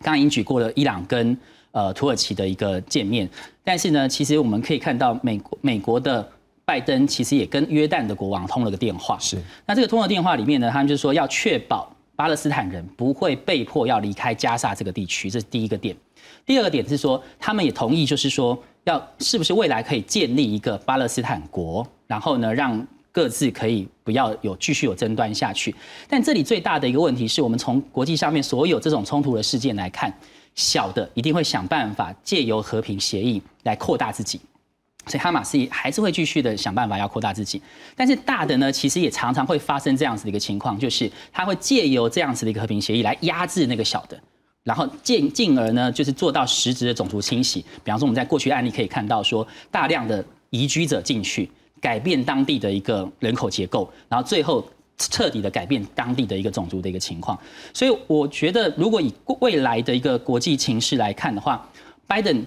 [0.02, 1.38] 刚刚已经举过了伊朗跟
[1.72, 3.30] 呃土耳其的一个见面，
[3.64, 6.28] 但是呢，其实我们可以看到美国美国的
[6.66, 9.18] 拜登其实也跟约旦的国王通了个电话。
[9.20, 15.96] 是，那这个通了电话里面呢，他们就说要确保巴勒斯坦人不会被迫要离开加沙这个地区，这是第一个点。
[16.46, 25.74] 第二个点是说，他们也同意，就是说，要是不是未来可以建立一个巴勒斯坦国，然后呢，让各自可以不要有继续有争端下去。
[26.08, 30.14] 但这里最大的一个问题是我们从国际上面所有这种冲突的事件来看，
[30.56, 34.40] 小的一定会想办法借由和平协议来扩大自己，
[35.06, 37.62] 所以哈马斯还是会继续的想办法要扩大自己。
[37.96, 44.20] 但是大的呢，其实也常常会发生这样子的一个情况，就是他会借由这样子的一个和平协议来压制那个小的。
[44.64, 47.60] 然后进进而呢，就是做到实质的种族清洗。
[47.84, 51.52] 比方说，我们在过去案例可以看到，说大量的移居者进去，
[51.82, 54.66] 改变当地的一个人口结构，然后最后
[54.98, 57.38] 彻底的改变当地的一个种族的一个情况。
[57.74, 61.70] 所以，我觉得如果以未来的一个国际情势来看的话，
[62.08, 62.46] 拜登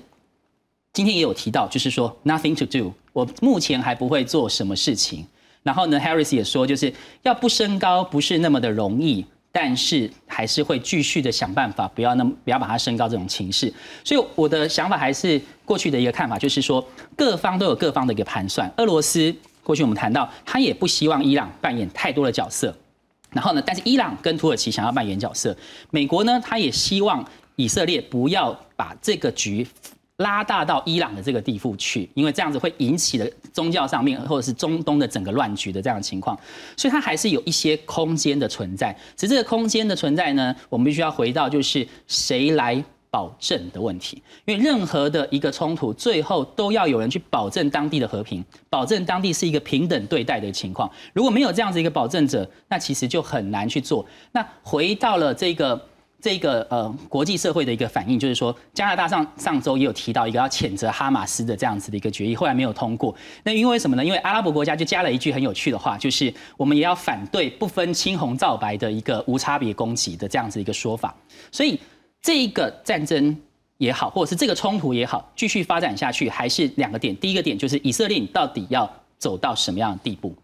[0.97, 5.27] 今天也有提到，就是说 nothing to do，我目前还不会做什么事情。
[5.63, 6.91] 然后呢，Harris 也说，就是
[7.23, 9.23] 要不升高不是那么的容易。
[9.53, 13.71] 但是还是会继续的想办法，不要那么不要把它升高这种情势。
[14.05, 16.83] 所以我的想法还是过去的一个看法，就是说
[17.15, 18.73] 各方都有各方的一个盘算。
[18.79, 22.75] 俄罗斯过去我们谈到，他也不希望伊朗扮演太多的角色。
[23.33, 25.55] 然后呢，但是伊朗跟土耳其想要扮演角色，
[25.91, 27.23] 美国呢，他也希望
[27.57, 29.67] 以色列不要把这个局。
[30.19, 36.35] 拉大到伊朗的这个地步去，因为这样子会引起了宗教上面或者是中东的整个乱局的这样的情况，
[36.75, 38.97] 所以它还是有一些空间的存在。
[39.15, 44.23] 只是这个空间的存在呢，我们必须要回到就是谁来保证的问题。
[44.47, 50.91] 因为任何的一个冲突，最后都要有人去保证当地的和平，保证当地是一个平等对待的情况。
[51.13, 54.07] 如果没有这样子一个保证者，那其实就很难去做。
[54.33, 55.79] 那回到了这个。
[56.27, 63.15] 这个呃，国际社会的一个反应就是说，加拿大上上周也有提到一个要谴责哈马斯的这样子的一个决议，后来没有通过。
[63.45, 64.05] 那因为什么呢？
[64.05, 71.15] 因为阿拉伯国家就加了一句很有趣的话，就是我们也要反对不分青红皂白的一个无差别攻击的这样子一个说法。
[71.53, 71.79] 所以
[72.21, 73.37] 这一个战争
[73.79, 77.15] 也好，或者是这个冲突也好，继续发展下去，还是两个点。
[77.19, 80.35] 第一个点就是以色列到底要走到什么样的地步？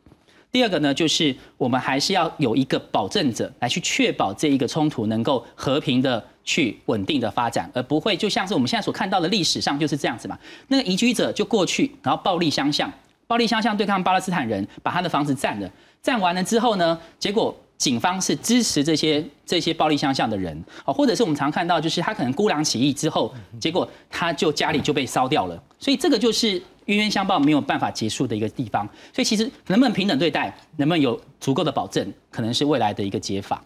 [0.53, 10.39] 第二个呢，就是我们还是要有一个保证者来去确保这一个冲突能够和平的去稳定的发展，而不会就像是我们现在所看到的历史上就是这样子嘛。
[10.69, 12.93] 那个移居者就过去，然后暴力相向，
[13.27, 15.71] 暴力相向对抗巴勒斯坦人，把他的房子占了，
[16.03, 26.63] 占完了之后呢，结果警方是支持这些这些暴力相向的人，哦，或者是我们常看到就是他可能孤狼起义之后，结果他就家里就被烧掉了，所以这个就是。
[26.87, 33.63] 冤冤相报没有办法结束的一个地方，所以其实能不能平等对待，能不能有足够的保证，可能是未来的一个解法。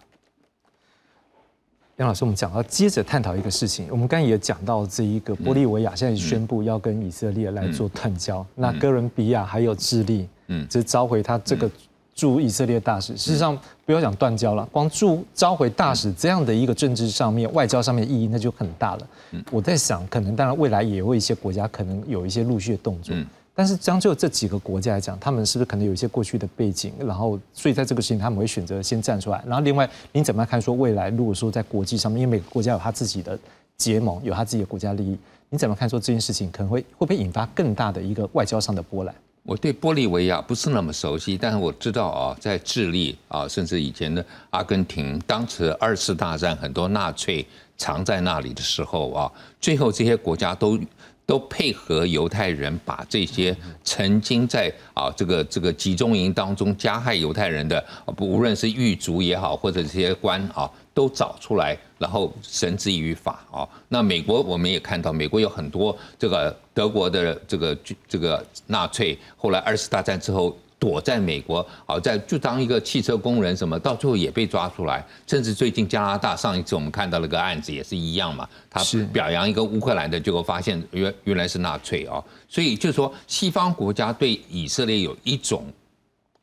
[1.97, 11.71] 杨老师，我们讲到接着探讨一个事情，我们刚才也讲到这一个玻利维亚现在宣布要跟以色列来做断交，那哥伦比亚还有智利，嗯，只召回他这个。
[12.17, 19.07] 驻以色列大使，事实上不要讲断交了，光驻召回大使这样的一个政治上面、外交上面的意义，那就很大了。
[19.51, 23.15] 我在想，可能当然未来也会一些国家可能有一些陆续的动作，
[23.55, 29.43] 但是将就这几个国家来讲，他们是不是可能有一些过去的背景，然后所以在这个事情他们会选择先站出来。
[29.47, 33.39] 然后另外，您怎么看说未来如果说在国际上面，因为每个国家有他自己的
[33.77, 35.19] 结盟，有他自己的国家利益，
[35.51, 39.15] 你怎么看说这件事情可能会会不会引发更大的一个外交上的波澜？
[39.47, 47.47] 我对玻利维亚不是那么熟悉，但是我知道啊，在智利啊，甚至以前的阿根廷，当时二次大战很多纳粹
[47.79, 49.31] 藏在那里的时候啊，
[49.61, 50.77] 最后这些国家都
[51.25, 57.85] 都配合犹太人，把这些曾经在啊这个这个集中营当中加害犹太人的，
[58.19, 60.69] 无论是狱卒也好，或者这些官啊。
[60.97, 63.69] 都找出来，然后绳之于法啊。
[63.87, 67.79] 那美国我们也看到，美国有很多这个德国的这个
[68.09, 75.05] 这个纳粹，后来二次大战之后躲在美国好，在就当一个汽车工人什么，到最后也被抓出来。
[75.27, 78.83] 甚至最近加拿大上一次我们看到了个案子也是一样嘛，他
[79.13, 82.25] 表扬一个乌克兰的，结果发现原原来是纳粹啊。
[82.49, 85.67] 所以就是说西方国家对以色列有一种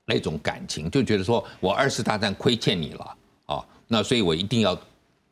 [0.05, 3.15] 那种感情，就觉得说我二次大战亏欠你了。
[3.93, 4.75] 那所以，我一定要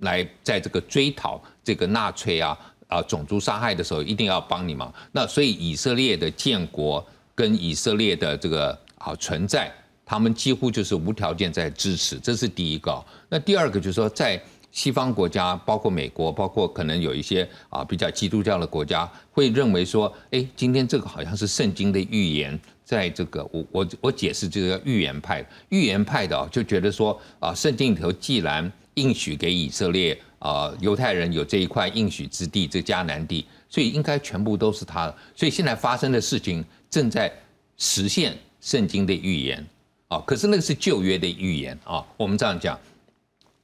[0.01, 2.55] 来在这个追讨这个纳粹啊
[2.87, 4.93] 啊种族杀害的时候，一定要帮你忙。
[5.11, 7.03] 那所以，以色列的建国
[7.33, 9.73] 跟以色列的这个啊存在，
[10.05, 13.03] 他们几乎就是无条件在支持，这是第一个。
[13.29, 14.39] 那第二个就是说，在
[14.71, 22.57] 西方国家，包括美国，包括可能有一些啊比较基督教的国家，会认为说，哎，今天这个好像是圣经的预言，
[22.91, 35.15] 在这个我我我解释这个预言派，预言派的就觉得说啊，圣经里头既然应许给以色列啊犹太人有这一块应许之地，这迦南地，所以应该全部都是他的。
[35.33, 37.31] 所以现在发生的事情正在
[37.77, 39.65] 实现圣经的预言。
[40.09, 42.77] 啊，可是那个是旧约的预言啊，我们这样讲，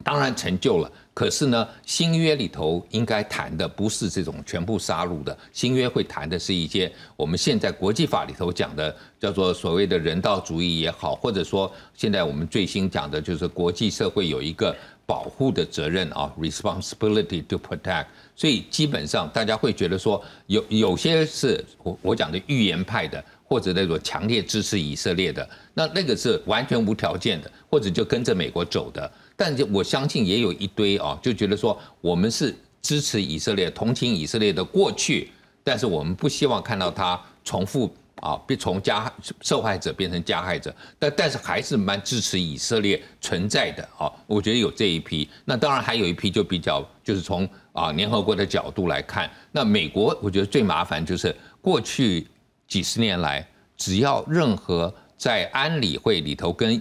[0.05, 0.89] 当然成就了。
[1.17, 14.75] 可是呢，新约里头应该谈的不是这种全部杀戮的，新约会谈的是一些我们现在国际法里头讲的，叫做所谓的人道主义也好，或者说现在我们最新讲的就是国际社会有一个
[15.07, 18.05] 保护的责任啊，responsibility to protect。
[18.35, 23.25] 所以基本上大家会觉得说，有有些是我我讲的预言派的。
[23.49, 29.09] 或者那种强烈支持以色列的，那那个是完全无条件的，或者就跟着美国走的。
[29.37, 35.31] 但就我相信也有一堆啊，就觉得说我们是支持以色列、同情以色列的过去，
[35.63, 39.09] 但是我们不希望看到他重复啊，变从加
[39.41, 40.75] 受害者变成加害者。
[40.99, 44.11] 但但是还是蛮支持以色列存在的啊。
[44.25, 52.27] 我觉得有这一批，那当然还有一批就比较就是从啊联合国的角度来看，那美国我觉得最麻烦就是过去。
[52.67, 56.79] 几十年来，只要任何在安理会里头跟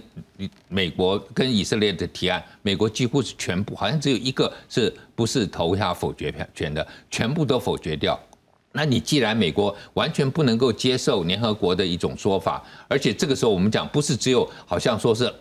[0.67, 8.19] 美国跟以色列的提案，美国几乎是全部，好像只有一个是不是投下否决票权的，全部都否决掉。
[8.71, 15.33] 那你既然美国完全不能够接受联合国的一种说法，而且这个时候我们讲不是只有好像说是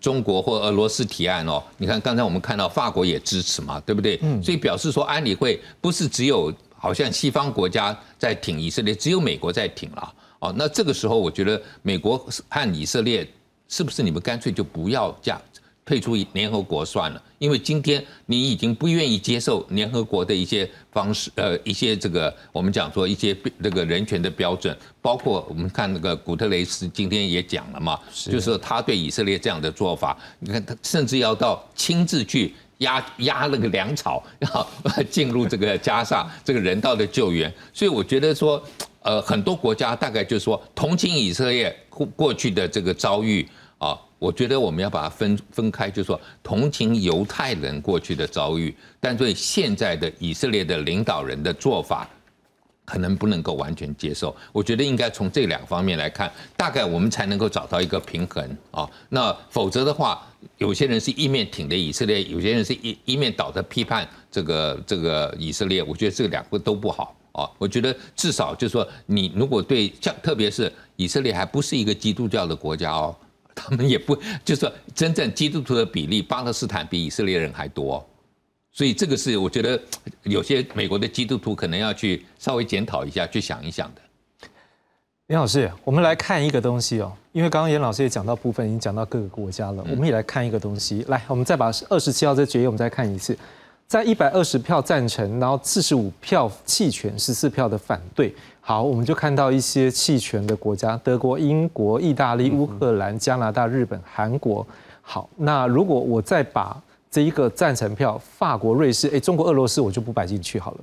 [0.00, 4.18] 中国或俄罗斯提案哦，你看刚才我们看到法国也支持嘛，对不对？
[4.22, 4.42] 嗯。
[4.42, 6.52] 所以表示说安理会不是只有。
[6.80, 10.14] 好像西方国家在挺以色列，只有美国在挺了。
[10.40, 12.18] 哦，那这个时候我觉得美国
[12.48, 13.28] 和以色列
[13.68, 15.40] 是不是你们干脆就不要加
[15.84, 17.22] 退出联合国算了？
[17.38, 32.54] 因为今天你已经不愿意接受联合国的一些方式，呃，一些这个我们讲说一些这个人权的标准，包括我们看那个古特雷斯今天也讲了嘛，就是他对以色列这样的做法，你看他甚至要到亲自去。
[32.78, 38.62] 压压那个粮草， 要进入这个加沙这个人道的救援，所以我觉得说，
[39.02, 52.08] 呃，很多国家大概就是说同情以色列过过去的这个遭遇啊，我觉得我们要把它分分开，就是说同情犹太人过去的遭遇，但对现在的以色列的领导人的做法。
[52.90, 58.88] 可能不能够完全接受，我觉得应该从这两方面来看，大概我们才能够找到一个平衡啊。
[59.10, 60.26] 那否则的话，
[60.56, 67.50] 有些人是一面挺的以色列，有些人是一一面倒的批判这个这个以色列，我觉得这两个都不好啊。
[67.58, 73.14] 我觉得至少就是说，你如果对像特别是以色列还不是一个基督教的国家哦，
[73.54, 78.04] 他们也不就是说真正基督徒的比例，巴勒斯坦比以色列人还多。
[78.70, 79.80] 所以这个是我觉得
[80.22, 84.00] 有些美国的基督徒可能要去稍微检讨一下，去想一想的。
[85.28, 91.04] 严老师，我们来看一个东西哦，因为刚刚严老师也讲到部分，已经讲到各个国家了，我们也来看一个东西。
[91.08, 93.36] 来，我们再把二十七号这决议我们再看一次，
[93.88, 98.34] 在一百二十票赞成，然后四十五票弃权，十四票的反对。
[98.60, 104.66] 好，我们就看到一些弃权的国家：德国、英国、意大利、乌克兰、加拿大、日本、韩国。
[105.00, 106.78] 好，那如果我再把
[107.10, 110.80] 这一个赞成票，法国、瑞士，哎，中国、俄罗斯我就不摆进去好了。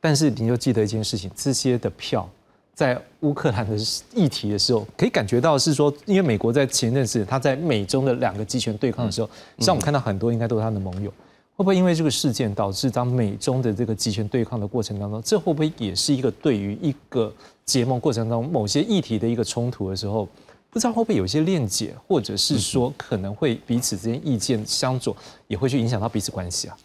[0.00, 2.30] 但是你就记得一件事情，这些的票
[2.72, 3.76] 在乌克兰的
[4.14, 9.28] 议题的时候，可以感觉到是说，因为美国在前阵子他在美中的两个集权对抗的时候，
[9.58, 11.12] 像我们看到很多应该都是他的盟友，
[11.58, 17.34] 会不会因为这个事件导致当美中的这个集权对抗的过程当中，这会不会也是一个对于一个
[17.64, 20.28] 结盟过程当中某些议题的一个冲突的时候？
[20.70, 25.16] 不知道会不会有一些链接，或者是说可能会彼此之间意见相左，
[25.48, 26.76] 也会去影响到彼此关系啊？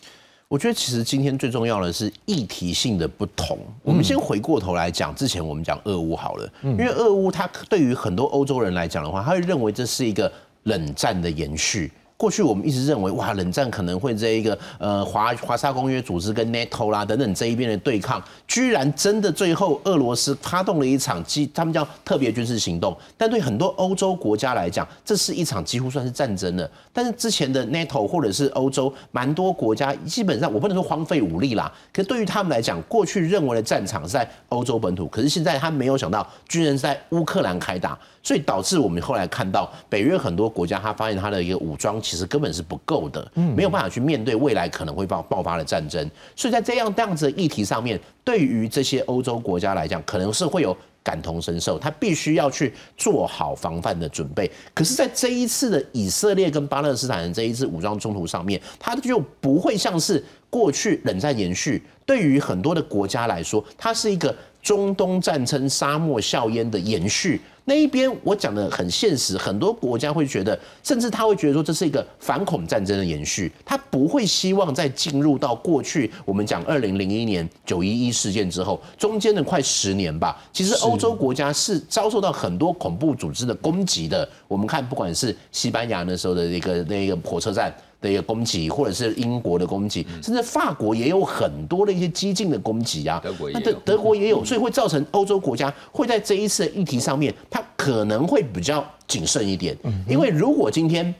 [0.48, 3.60] 我觉得其实今天最重要的是议题性的不同。
[3.84, 10.32] 我们先回过头来讲，之前我们讲俄乌好了，因为俄乌它对于很多欧洲人来讲的话，他会认为这是一个
[10.64, 11.92] 冷战的延续。
[12.24, 22.96] 过去我们一直认为，哇，冷战可能会这一个呃华华沙公约组织跟 NATO 啦等等这一边的对抗，居然真的最后俄罗斯发动了一场机，他们叫特别军事行动。
[23.18, 26.72] 但对很多欧洲国家来讲，这是一场几乎算是战争了。
[26.94, 38.00] 但是之前的 NATO 或者是欧洲蛮多国家，基本上我不能说荒废武力啦，可是对于他们来讲，过去认为的战场是在欧洲本土，可是现在他没有想到，居然在乌克兰开打。
[38.26, 46.08] 所以导致我们后来看到北约很多国家，他发现他的一个武装其实根本是不够的，没有办法去面对未来可能会爆爆发的战争。
[46.36, 54.52] 所以在这样这样子的议题上面，对于这些欧洲国家来讲，可能是会有感同身受，他必须要去做好防范的准备。
[54.76, 67.42] 可是，在这一次的以色列跟巴勒斯坦的这一次武装冲突上面，他就不会像是过去冷战延续，对于很多的国家来说，它是一个中东战争沙漠硝烟的延续。
[67.66, 80.42] 那一边我讲的很现实，很多国家会觉得，甚至他会觉得说这是一个反恐战争的延续，他不会希望再进入到过去我们讲二零零一年九一一事件之后中间的快十年吧。
[80.52, 84.28] 其实欧洲国家是遭受到很多恐怖组织的攻击的。
[84.48, 87.74] 我们看，不管是西班牙那时候的一个那个火车站。
[88.04, 93.20] 的一个攻击，或者是英国的攻击，甚至法国也有很多的一些激进的攻击啊。
[93.24, 99.76] 德国也有，德德国也有，所以会造成欧洲国家会在这一次的议题上面，它可能会比较谨慎一点。
[100.08, 101.16] 因为如果今天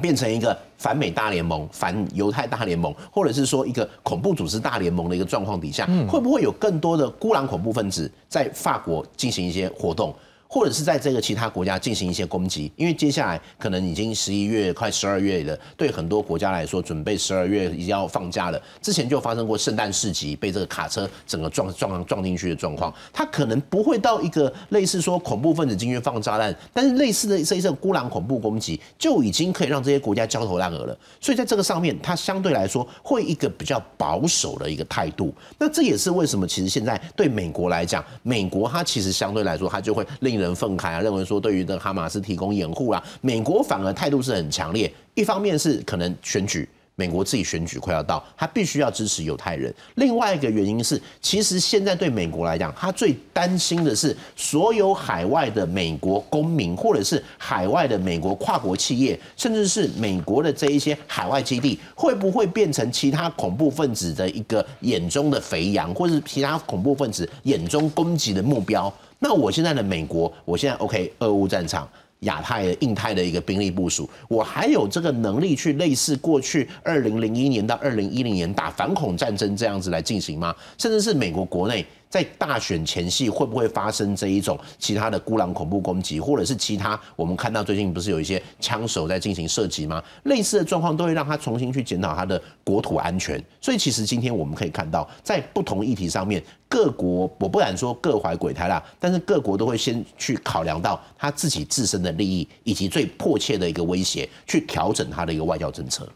[0.00, 10.14] 变成一个反美大联盟、反犹太大联盟，或者是说一个恐怖组织大联盟的一个状况底下，会不会有更多的孤狼恐怖分子在法国进行一些活动？
[10.54, 18.62] 或者是在这个其他国家进行一些攻击，因为接下来可能已经十一月快十二月了，对很多国家来说，准备十二月已经要放假了。
[18.80, 30.96] 之前就发生过圣诞市集被这个卡车整个撞撞撞进去的状况，它可能不会到一个类似说恐怖分子进去放炸弹，但是类似的这一次孤狼恐怖攻击就已经可以让这些国家焦头烂额了。
[31.20, 35.34] 所以在这个上面，它相对来说会一个比较保守的一个态度。
[35.58, 40.43] 那这也是为什么其实现在对美国来讲，美国它其实相对来说它就会令人。
[40.44, 44.92] 人愤慨啊，认为说对于这哈马斯提供掩护啊，美国反而态度是很强烈。
[45.14, 49.72] 一方面是可能选举，美国自己选举快要到，他必须要支持犹太人。
[49.94, 68.92] 另外一个原因是，其实现在对美国来讲，他最担心的是所有海外的美国公民，或者是海外的美国跨国企业，甚至是美国的这一些海外基地，会不会变成其他恐怖分子的一个眼中的肥羊，或者是其他恐怖分子眼中攻击的目标？
[69.18, 71.88] 那我现在的美国，我现在 OK，俄乌战场、
[72.20, 80.54] 亚太、印太的一个兵力部署，我还有这个能力去类似过去二零零一年到二零一零年打反恐战争这样子来进行吗？
[80.78, 81.84] 甚至是美国国内？
[82.14, 90.00] 在大选前夕会不会发生这一种其他的孤狼恐怖攻击，或者是其他我们看到最近不是有一些枪手在进行射击吗？
[90.22, 93.44] 类似的状况都会让他重新去检讨他的国土安全。
[93.60, 106.08] 所以其实今天我们可以看到，在不同议题上面，各国我不敢说各怀鬼胎啦，但是各国都会先去考量到他自己自身的利益以及最迫切的一个威胁，去调整他的一个外交政策。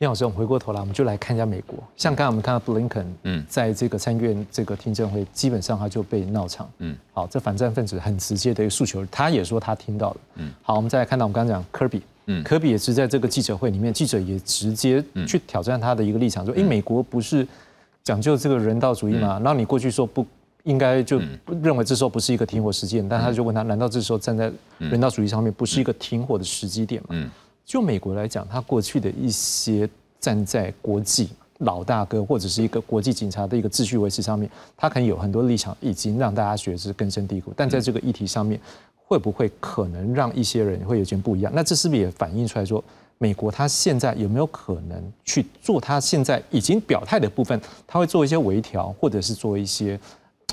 [0.00, 1.78] 叶老师，我们回过头来，我们就来看一下美国。
[1.96, 17.46] 像刚才我们看到布林肯，嗯，在这个参议院这个听证会，基本上他就被闹场，嗯，好，这反战分子很直接的一个诉求，他也说他听到了，嗯，好，我们再来看到我们刚刚讲科比，嗯，科比也是在这个记者会里面，记者也直接去挑战他的一个立场，说，哎，美国不是
[18.02, 19.40] 讲究这个人道主义吗？
[19.44, 20.26] 然后你过去说不
[20.64, 21.20] 应该就
[21.62, 27.30] 认为这时候不是一个停火时间，但他就问他，难道这时候站在人道主义上面不是一个停火的时机点吗？
[27.64, 29.88] 就美国来讲，他过去的一些
[30.20, 37.52] 站在国际老大哥或者是一个国际警察的一个秩序维持上面，他可能有很多立场，已经让大家觉得是根深蒂固。
[37.56, 38.60] 但在这个议题上面，
[38.96, 41.50] 会不会可能让一些人会有点不一样？
[41.54, 42.84] 那这是不是也反映出来说，
[43.16, 47.58] 美国他现在有没有可能去做他现在已经表态的部分？
[47.86, 49.98] 他会做一些微调，或者是做一些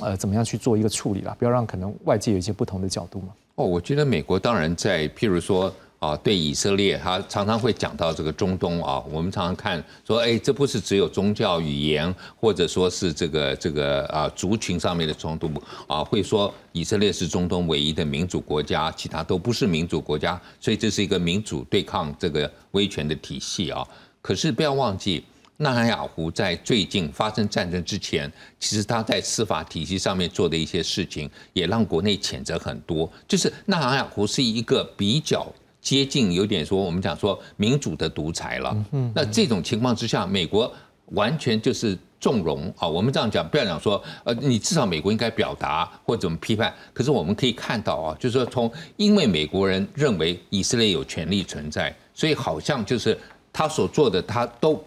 [0.02, 1.36] 呃怎么样去做一个处理啦？
[1.38, 3.28] 不要让可能外界有一些不同的角度嘛？
[3.56, 5.74] 哦，我觉得美国当然在譬如说。
[6.02, 9.00] 啊，对以色列，他常常会讲到这个中东啊。
[9.12, 15.48] 我们常常看说，哎，这不是只有宗教语言，或者说是这个这个啊族群上面的冲突
[15.86, 23.88] 啊，会说以色列是中东唯一的民主国家，其他都不是民主国家，所以这是一个民主对抗这个威权的体系啊。
[24.24, 25.24] 可是不要忘记，
[25.58, 33.08] 纳坦雅胡在最近发生战争之前，其实他在司法体系上面做的一些事情，也让国内谴责很多。
[33.28, 35.46] 就是纳坦雅胡是一个比较。
[35.82, 38.86] 接近有点说，我们讲说民主的独裁了。
[38.92, 40.72] 嗯那这种情况之下，美国
[41.08, 42.88] 完全就是纵容啊。
[42.88, 46.74] 我们这样讲，不要讲说，呃，你至少美国应该表达或怎么批判。
[46.94, 53.18] 可是我们可以看到啊，就是说从因为美国人认为以色列有权利存在，所以好像就是
[53.52, 54.82] 他所做的，他都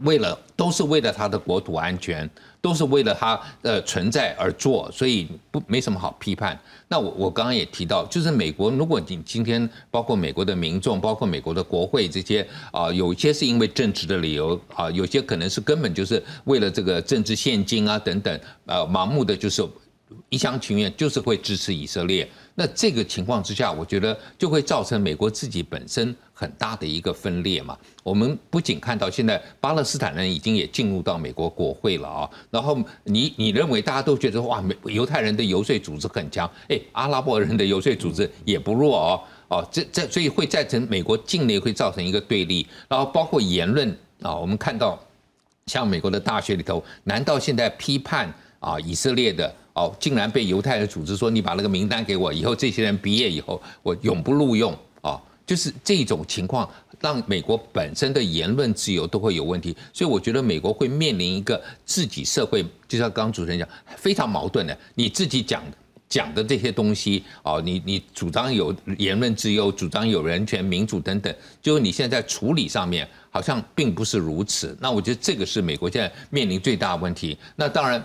[0.00, 2.28] 为了都是为了他的国土安全。
[2.64, 6.58] 都是为了它的存在而做，所以不没什么好批判。
[6.88, 19.62] 那我我刚刚也提到，就是美国，如果你今天包括美国的民众，包括美国的国会这些啊，有些是因为政治的理由啊，有些可能是根本就是为了这个政治现金啊等等，呃，盲目的就是
[20.28, 22.28] 一厢情愿就是会支持以色列。
[22.56, 27.76] 那这个情况之下，我觉得就会造成美国自己本身很大的一个分裂嘛。
[28.04, 43.90] 我们不仅看到现在巴勒斯坦人已经也进入到美国国会了啊，然后你你认为大家都觉得哇，美犹太人的游说组织很强，哎，阿拉伯人的游说组织也不弱哦，哦，这这所以会造成美国境内会造成一个对立，然后包括言论
[44.22, 44.96] 啊，我们看到
[45.66, 48.32] 像美国的大学里头，难道现在批判
[48.64, 49.54] 啊以色列的？
[49.74, 55.20] 哦，竟然被犹太人组织说你把那个名单给我，以后这些人毕业以后我永不录用啊！
[55.44, 64.78] 就是这种情况，让美国本身的言论自由都会有问题，所以我觉得美国会面临一个自己社会，就像刚刚主持人讲，非常矛盾的。
[64.94, 65.60] 你自己讲
[66.08, 74.76] 讲的这些东西哦，你你主张有言论自由，主张有人权、民主等等，就是你现在处理上面好像并不是如此。
[74.80, 77.36] 那我觉得这个是美国现在面临最大的问题。
[77.56, 78.00] 那当然。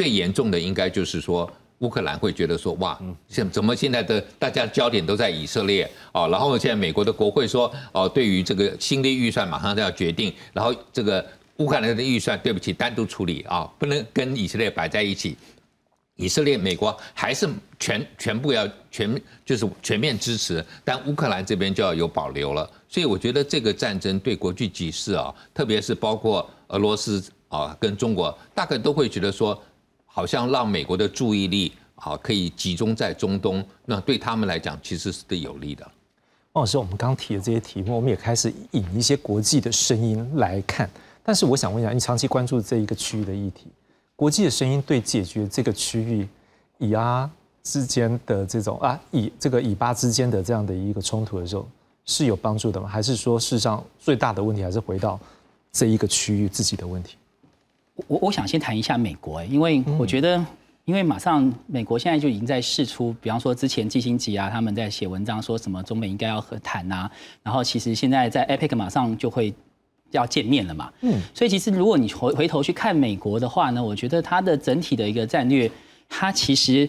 [0.00, 1.46] 最严重的应该就是说，
[1.80, 2.98] 乌克兰会觉得说，哇，
[3.28, 11.22] 现怎么现在的大家焦点都在以色列哦，然后现在美国的国会说，哦，对于这个新的预算马上都要决定，然后这个
[11.58, 15.36] 乌克兰的预算，对不起，单独处理啊，不能跟以色列摆在一起。
[16.16, 17.46] 以色列、美国还是
[17.78, 22.66] 全全部要全就是全面支持，但乌克兰这边就要有保留了。
[22.88, 29.62] 所以我觉得这个战争对国际局势啊，特别是包括俄罗斯啊跟中国，大概都会觉得说。
[30.12, 35.84] 好像让美国的注意力啊可以集中在中东，那对他们来讲其实是对有利的。
[36.52, 40.90] 王老师，我们刚提的这些题目，我们也开始引一些国际的声音来看。
[41.22, 43.68] 但是我想问一下，你长期关注这一个区域的议题，
[44.16, 46.28] 国际的声音对解决这个区域
[46.78, 47.30] 以阿
[47.62, 51.68] 之间的这种啊以这个以巴之间的这样的一个冲突的时候
[52.04, 52.88] 是有帮助的吗？
[52.88, 55.20] 还是说事实上最大的问题还是回到
[55.70, 57.16] 这一个区域自己的问题？
[58.06, 60.44] 我我想先谈一下美国，因为我觉得，
[60.84, 67.10] 因为马上美国现在就已经在试出，比方说之前季星吉啊，他们在写文章说什么中美应该要和谈啊，
[67.42, 69.52] 然后其实现在在 APEC 马上就会
[70.10, 75.70] 要见面了嘛，嗯，所以其实如果你回回头去看美国的话呢，我觉得它的整体的一个战略，
[76.08, 76.88] 它其实。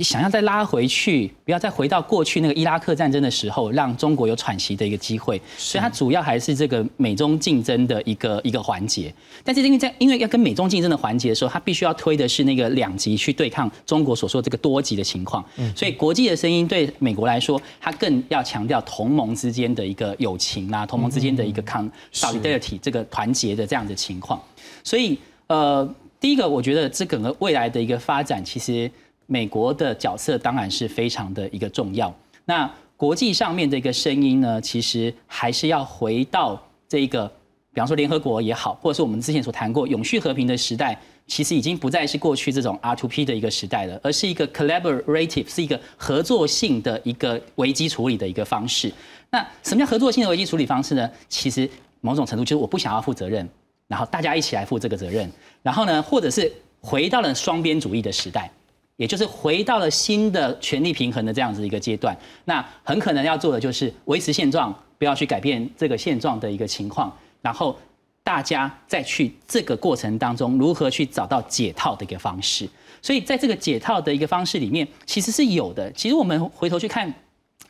[0.00, 5.42] 你想要再拉回去，不要再回到过去那个伊拉克战争的时候，让中国有喘息的一个机会。
[5.56, 9.12] 所以它主要还是这个美中竞争的一个一个环节。
[9.42, 15.44] 但是因为在因为要跟美中竞争的环节的时候，它必须要推的是那个两极去对抗中国所说这个多极的情况。
[15.74, 24.40] 所以国际的声音对美国来说，它更要强调同盟之间的一个友情啊，同盟之间的一个抗 solidarity 这个团结的这样的情况。
[24.84, 25.18] 所以
[25.48, 28.88] 呃，第一个我觉得这整个未来的一个发展，其实。
[29.30, 32.12] 美国的角色当然是非常的一个重要。
[32.46, 37.28] 那国际上面的一个声音呢，其实还是要回到这个，
[37.72, 48.90] 比方说联合国也好，或者是我们之前所谈过永续和平的时代，其实已经不再是过去这种 R to P 的一个时代了，而是一个 collaborative，是一个合作性的一个危机处理的一个方式。
[49.30, 51.08] 那什么叫合作性的危机处理方式呢？
[51.28, 51.70] 其实
[52.00, 53.46] 某种程度就是我不想要负责任，
[53.86, 55.30] 然后大家一起来负这个责任，
[55.62, 56.50] 然后呢，或者是
[56.80, 58.50] 回到了双边主义的时代。
[58.98, 67.78] 也就是回到了新的权力平衡的这样子一个阶段，那很可能要做的就是维持现状，不要去改变这个现状的一个情况，然后
[68.24, 72.68] 大家再去这个过程当中如何去找到解套的一个方式。
[73.00, 75.90] 所以在这个解套的一个方式里面，其实是有的。
[75.92, 77.08] 其实我们回头去看《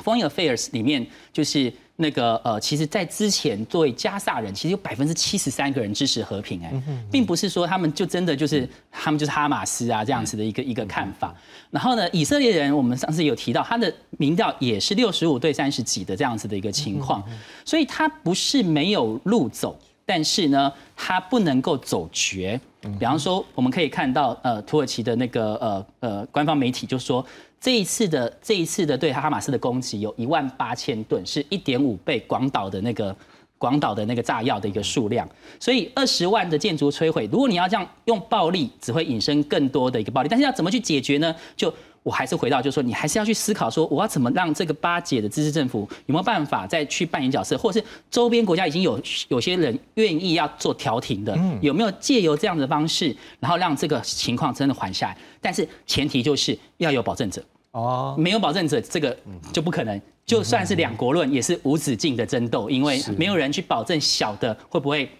[0.04, 1.72] Foreign Affairs》里面，就是。
[2.00, 6.72] 那个呃，其实，在之前作为加萨人，其实有百分之七十三个人支持和平，哎，
[7.10, 11.34] 并不是说他们就真的就是他们就是哈马斯啊这样子的一个一个看法。
[11.72, 17.20] 然后呢，以色列人，我们上次有提到，他的民调也是六十五对三十几的这样子的一个情况，
[17.64, 19.76] 所以他不是没有路走，
[20.06, 22.60] 但是呢，他不能够走绝。
[22.80, 27.26] 比方说，我们可以看到，呃，土耳其的那个呃呃官方媒体就说。
[27.60, 33.14] 这一次的这一次的对哈马斯的攻击有一万八千吨，是一点五倍广岛的那个
[33.58, 35.28] 广岛的那个炸药的一个数量，
[35.60, 40.28] 所以二十万的建筑摧毁，如果你要这样用暴力，只会引申更多的一个暴力。
[40.28, 41.34] 但是要怎么去解决呢？
[41.56, 41.72] 就
[42.04, 48.98] 我还是回到，就是说你还是要去思考说，我要怎么让这个巴解的支持政府有没有办法再去扮演角色，或者是周边国家已经有
[49.28, 55.18] 有些人愿意要做调停的，有没有借由这样的方式，然后让这个情况真的缓下来？
[55.40, 57.42] 但是前提就是要有保证者
[57.72, 59.16] 哦，没有保证者，这个
[59.52, 60.00] 就不可能。
[60.24, 65.10] 就算是两国论，也是无止境的争斗，因为没有人去保证小的会不会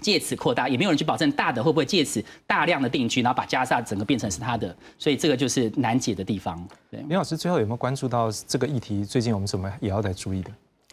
[0.00, 4.74] 借此扩大，也没有人去保证大的会不会借此大量的定居，然后把加沙整个变成是他的。
[4.98, 6.64] 所以这个就是难解的地方。
[6.90, 9.04] 对，林老师最后有没有关注到这个议题？
[9.04, 10.50] 最近我们怎么也要来注意的？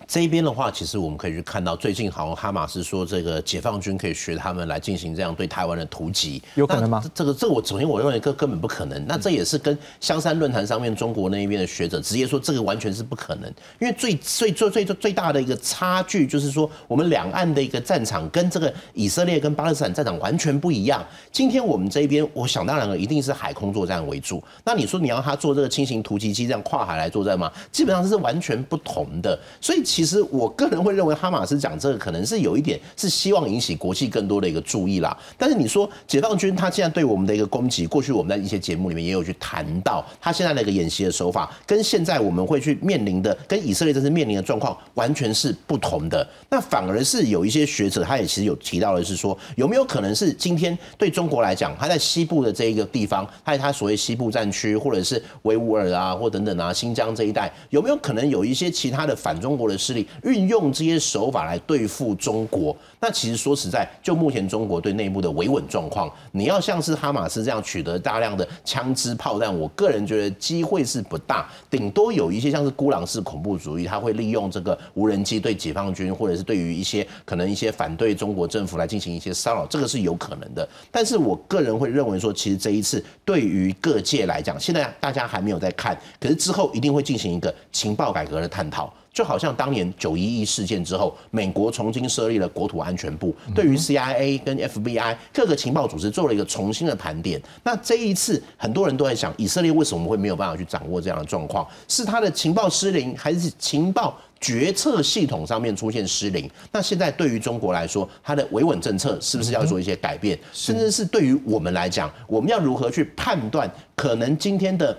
[0.08, 7.04] 这一边的话，其实我们可以去看到，最近好像哈马斯说这个解放军可以学他们来进行这样对台湾的突击，有可能吗？
[7.14, 9.06] 这个这我首先我认为根根本不可能。
[9.06, 13.48] 那这也是跟香山论坛上面中国那一边的学者直接说，这个完全是不可能。
[13.80, 21.06] 因为最最最最最大的一个差距就是说，我们两岸的一个战场跟这个以色列跟巴勒斯坦战场完全不一样。
[21.32, 24.44] 今天我们这一边，我想当然了，一定是海空作战为主。
[24.64, 27.52] 那你说你要他做这个轻型突击机这样跨海来作战吗？
[27.72, 29.38] 基本上这是完全不同的。
[29.62, 35.18] 所以其实我个人会认为，哈马斯讲这个可能是有一点是希望引起国际更多的一个注意啦。
[35.36, 46.26] 但是你说解放军他现在对我们的一个攻击，过去我们在一些节目里面也有去谈到，他现在的一个演习的手法，跟现在我们会去面临的，跟以色列这次面临的状况完全是不同的。
[46.50, 62.76] 那反而是有一些学者，他也其实有提到的是说，有没有可能是今天对中国来讲，他在西部的这一个地方，他他所谓西部战区，或者是维吾尔啊，或等等啊，新疆这一带，有没有可能有一些其他的反中国的势力运用这些手法来对付中国？
[63.00, 80.68] 那其实说实在，就目前中国对内部的维稳状况，你要像是哈马斯这样取得大量的枪支炮弹，我个人觉得机会是不大，顶多有一些像是孤狼式恐怖主义，他会利用这个无人机对解放军，或者是对于一些可能一些反对中国政府来进行一些骚扰，这个是有可能的。
[80.92, 88.94] 但是我个人会认为说，其实这一次对于各界来讲，现在大家还没有在看，可是之后一定会进行一个情报改革的探讨。
[89.12, 97.42] 就好像当年九一一事件之后，美国重新设立了国土安全部，对于 CIA 跟 FBI 各个情报组织做了一个重新的盘点。
[97.64, 101.68] 那这一次，很多人都在想，以色列为什么会没有办法去掌握这样的状况？
[101.88, 106.50] 是他的情报失灵，还是情报决策系统上面出现失灵？
[106.72, 110.38] 那现在对于中国来说，它的维稳政策是不是要做一些改变？
[110.54, 114.98] 甚至是对于我们来讲，我们要如何去判断可能今天的？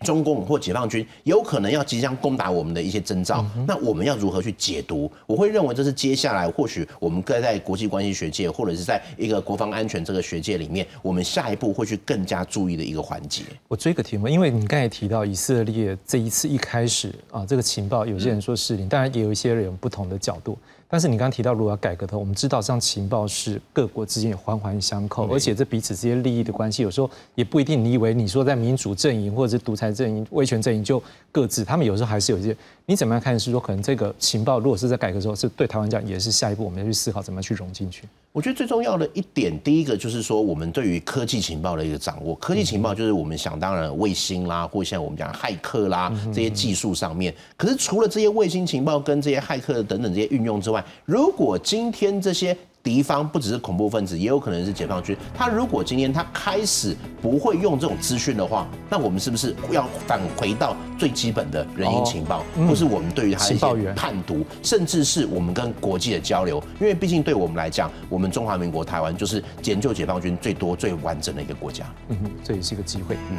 [0.00, 5.10] 中共或解放军有可能要即将攻打我们的一些征兆，那我们要如何去解读？
[5.26, 13.42] 我会认为这是接下来或许我们该在国际关系学界或者是在一个国防安全这个学界里面，我们下一步会去更加注意的一个环节。
[13.68, 20.58] 我追个题目，因为你刚才提到以色列这一次一开始啊，这个情报有些人说是零，当然也有一些人有不同的角度。
[20.88, 27.84] 但是你刚刚提到，如果要改革的话，我们知道像情报是各国之间也环环相扣，而且这彼此之间利益的关系，有时候也不一定。
[27.84, 32.56] 你以为你说在民主阵营或者是独裁阵营、威权阵营就各自，他们有时候还是有一些。
[32.88, 33.36] 你怎么样看？
[33.38, 38.04] 是说可能这个情报如果是在改革之后，是对台湾讲也是下一步我们要去思考怎么去融进去。
[38.32, 42.32] 我觉得最重要的一点，第一个就是说我们对于科技情报的一个掌握。
[42.36, 47.34] 科技情报就是我们想当然卫星啦，或像我们讲骇客啦这些技术上面。
[47.56, 52.56] 可是除了这些卫星情报跟这些骇客等等这些运用之外，如果今天这些
[52.86, 55.16] 敌方不只是恐怖分子，也有可能是解放军。
[55.34, 66.62] 他如果今天他开始不会用这种资讯的话，那我们是不是要返回到最基本的人因情报，或是我们对于他的一些判读，甚至是我们跟国际的交流？
[66.80, 71.84] 因为毕竟对我们来讲，我们中华民国台湾就是研究解放军最多最完整的一个国家。
[72.10, 73.16] 嗯哼，这也是一个机会。
[73.32, 73.38] 嗯，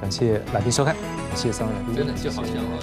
[0.00, 0.94] 感谢来宾收看，
[1.34, 1.96] 谢谢三位来宾。
[1.96, 2.54] 真的就好像。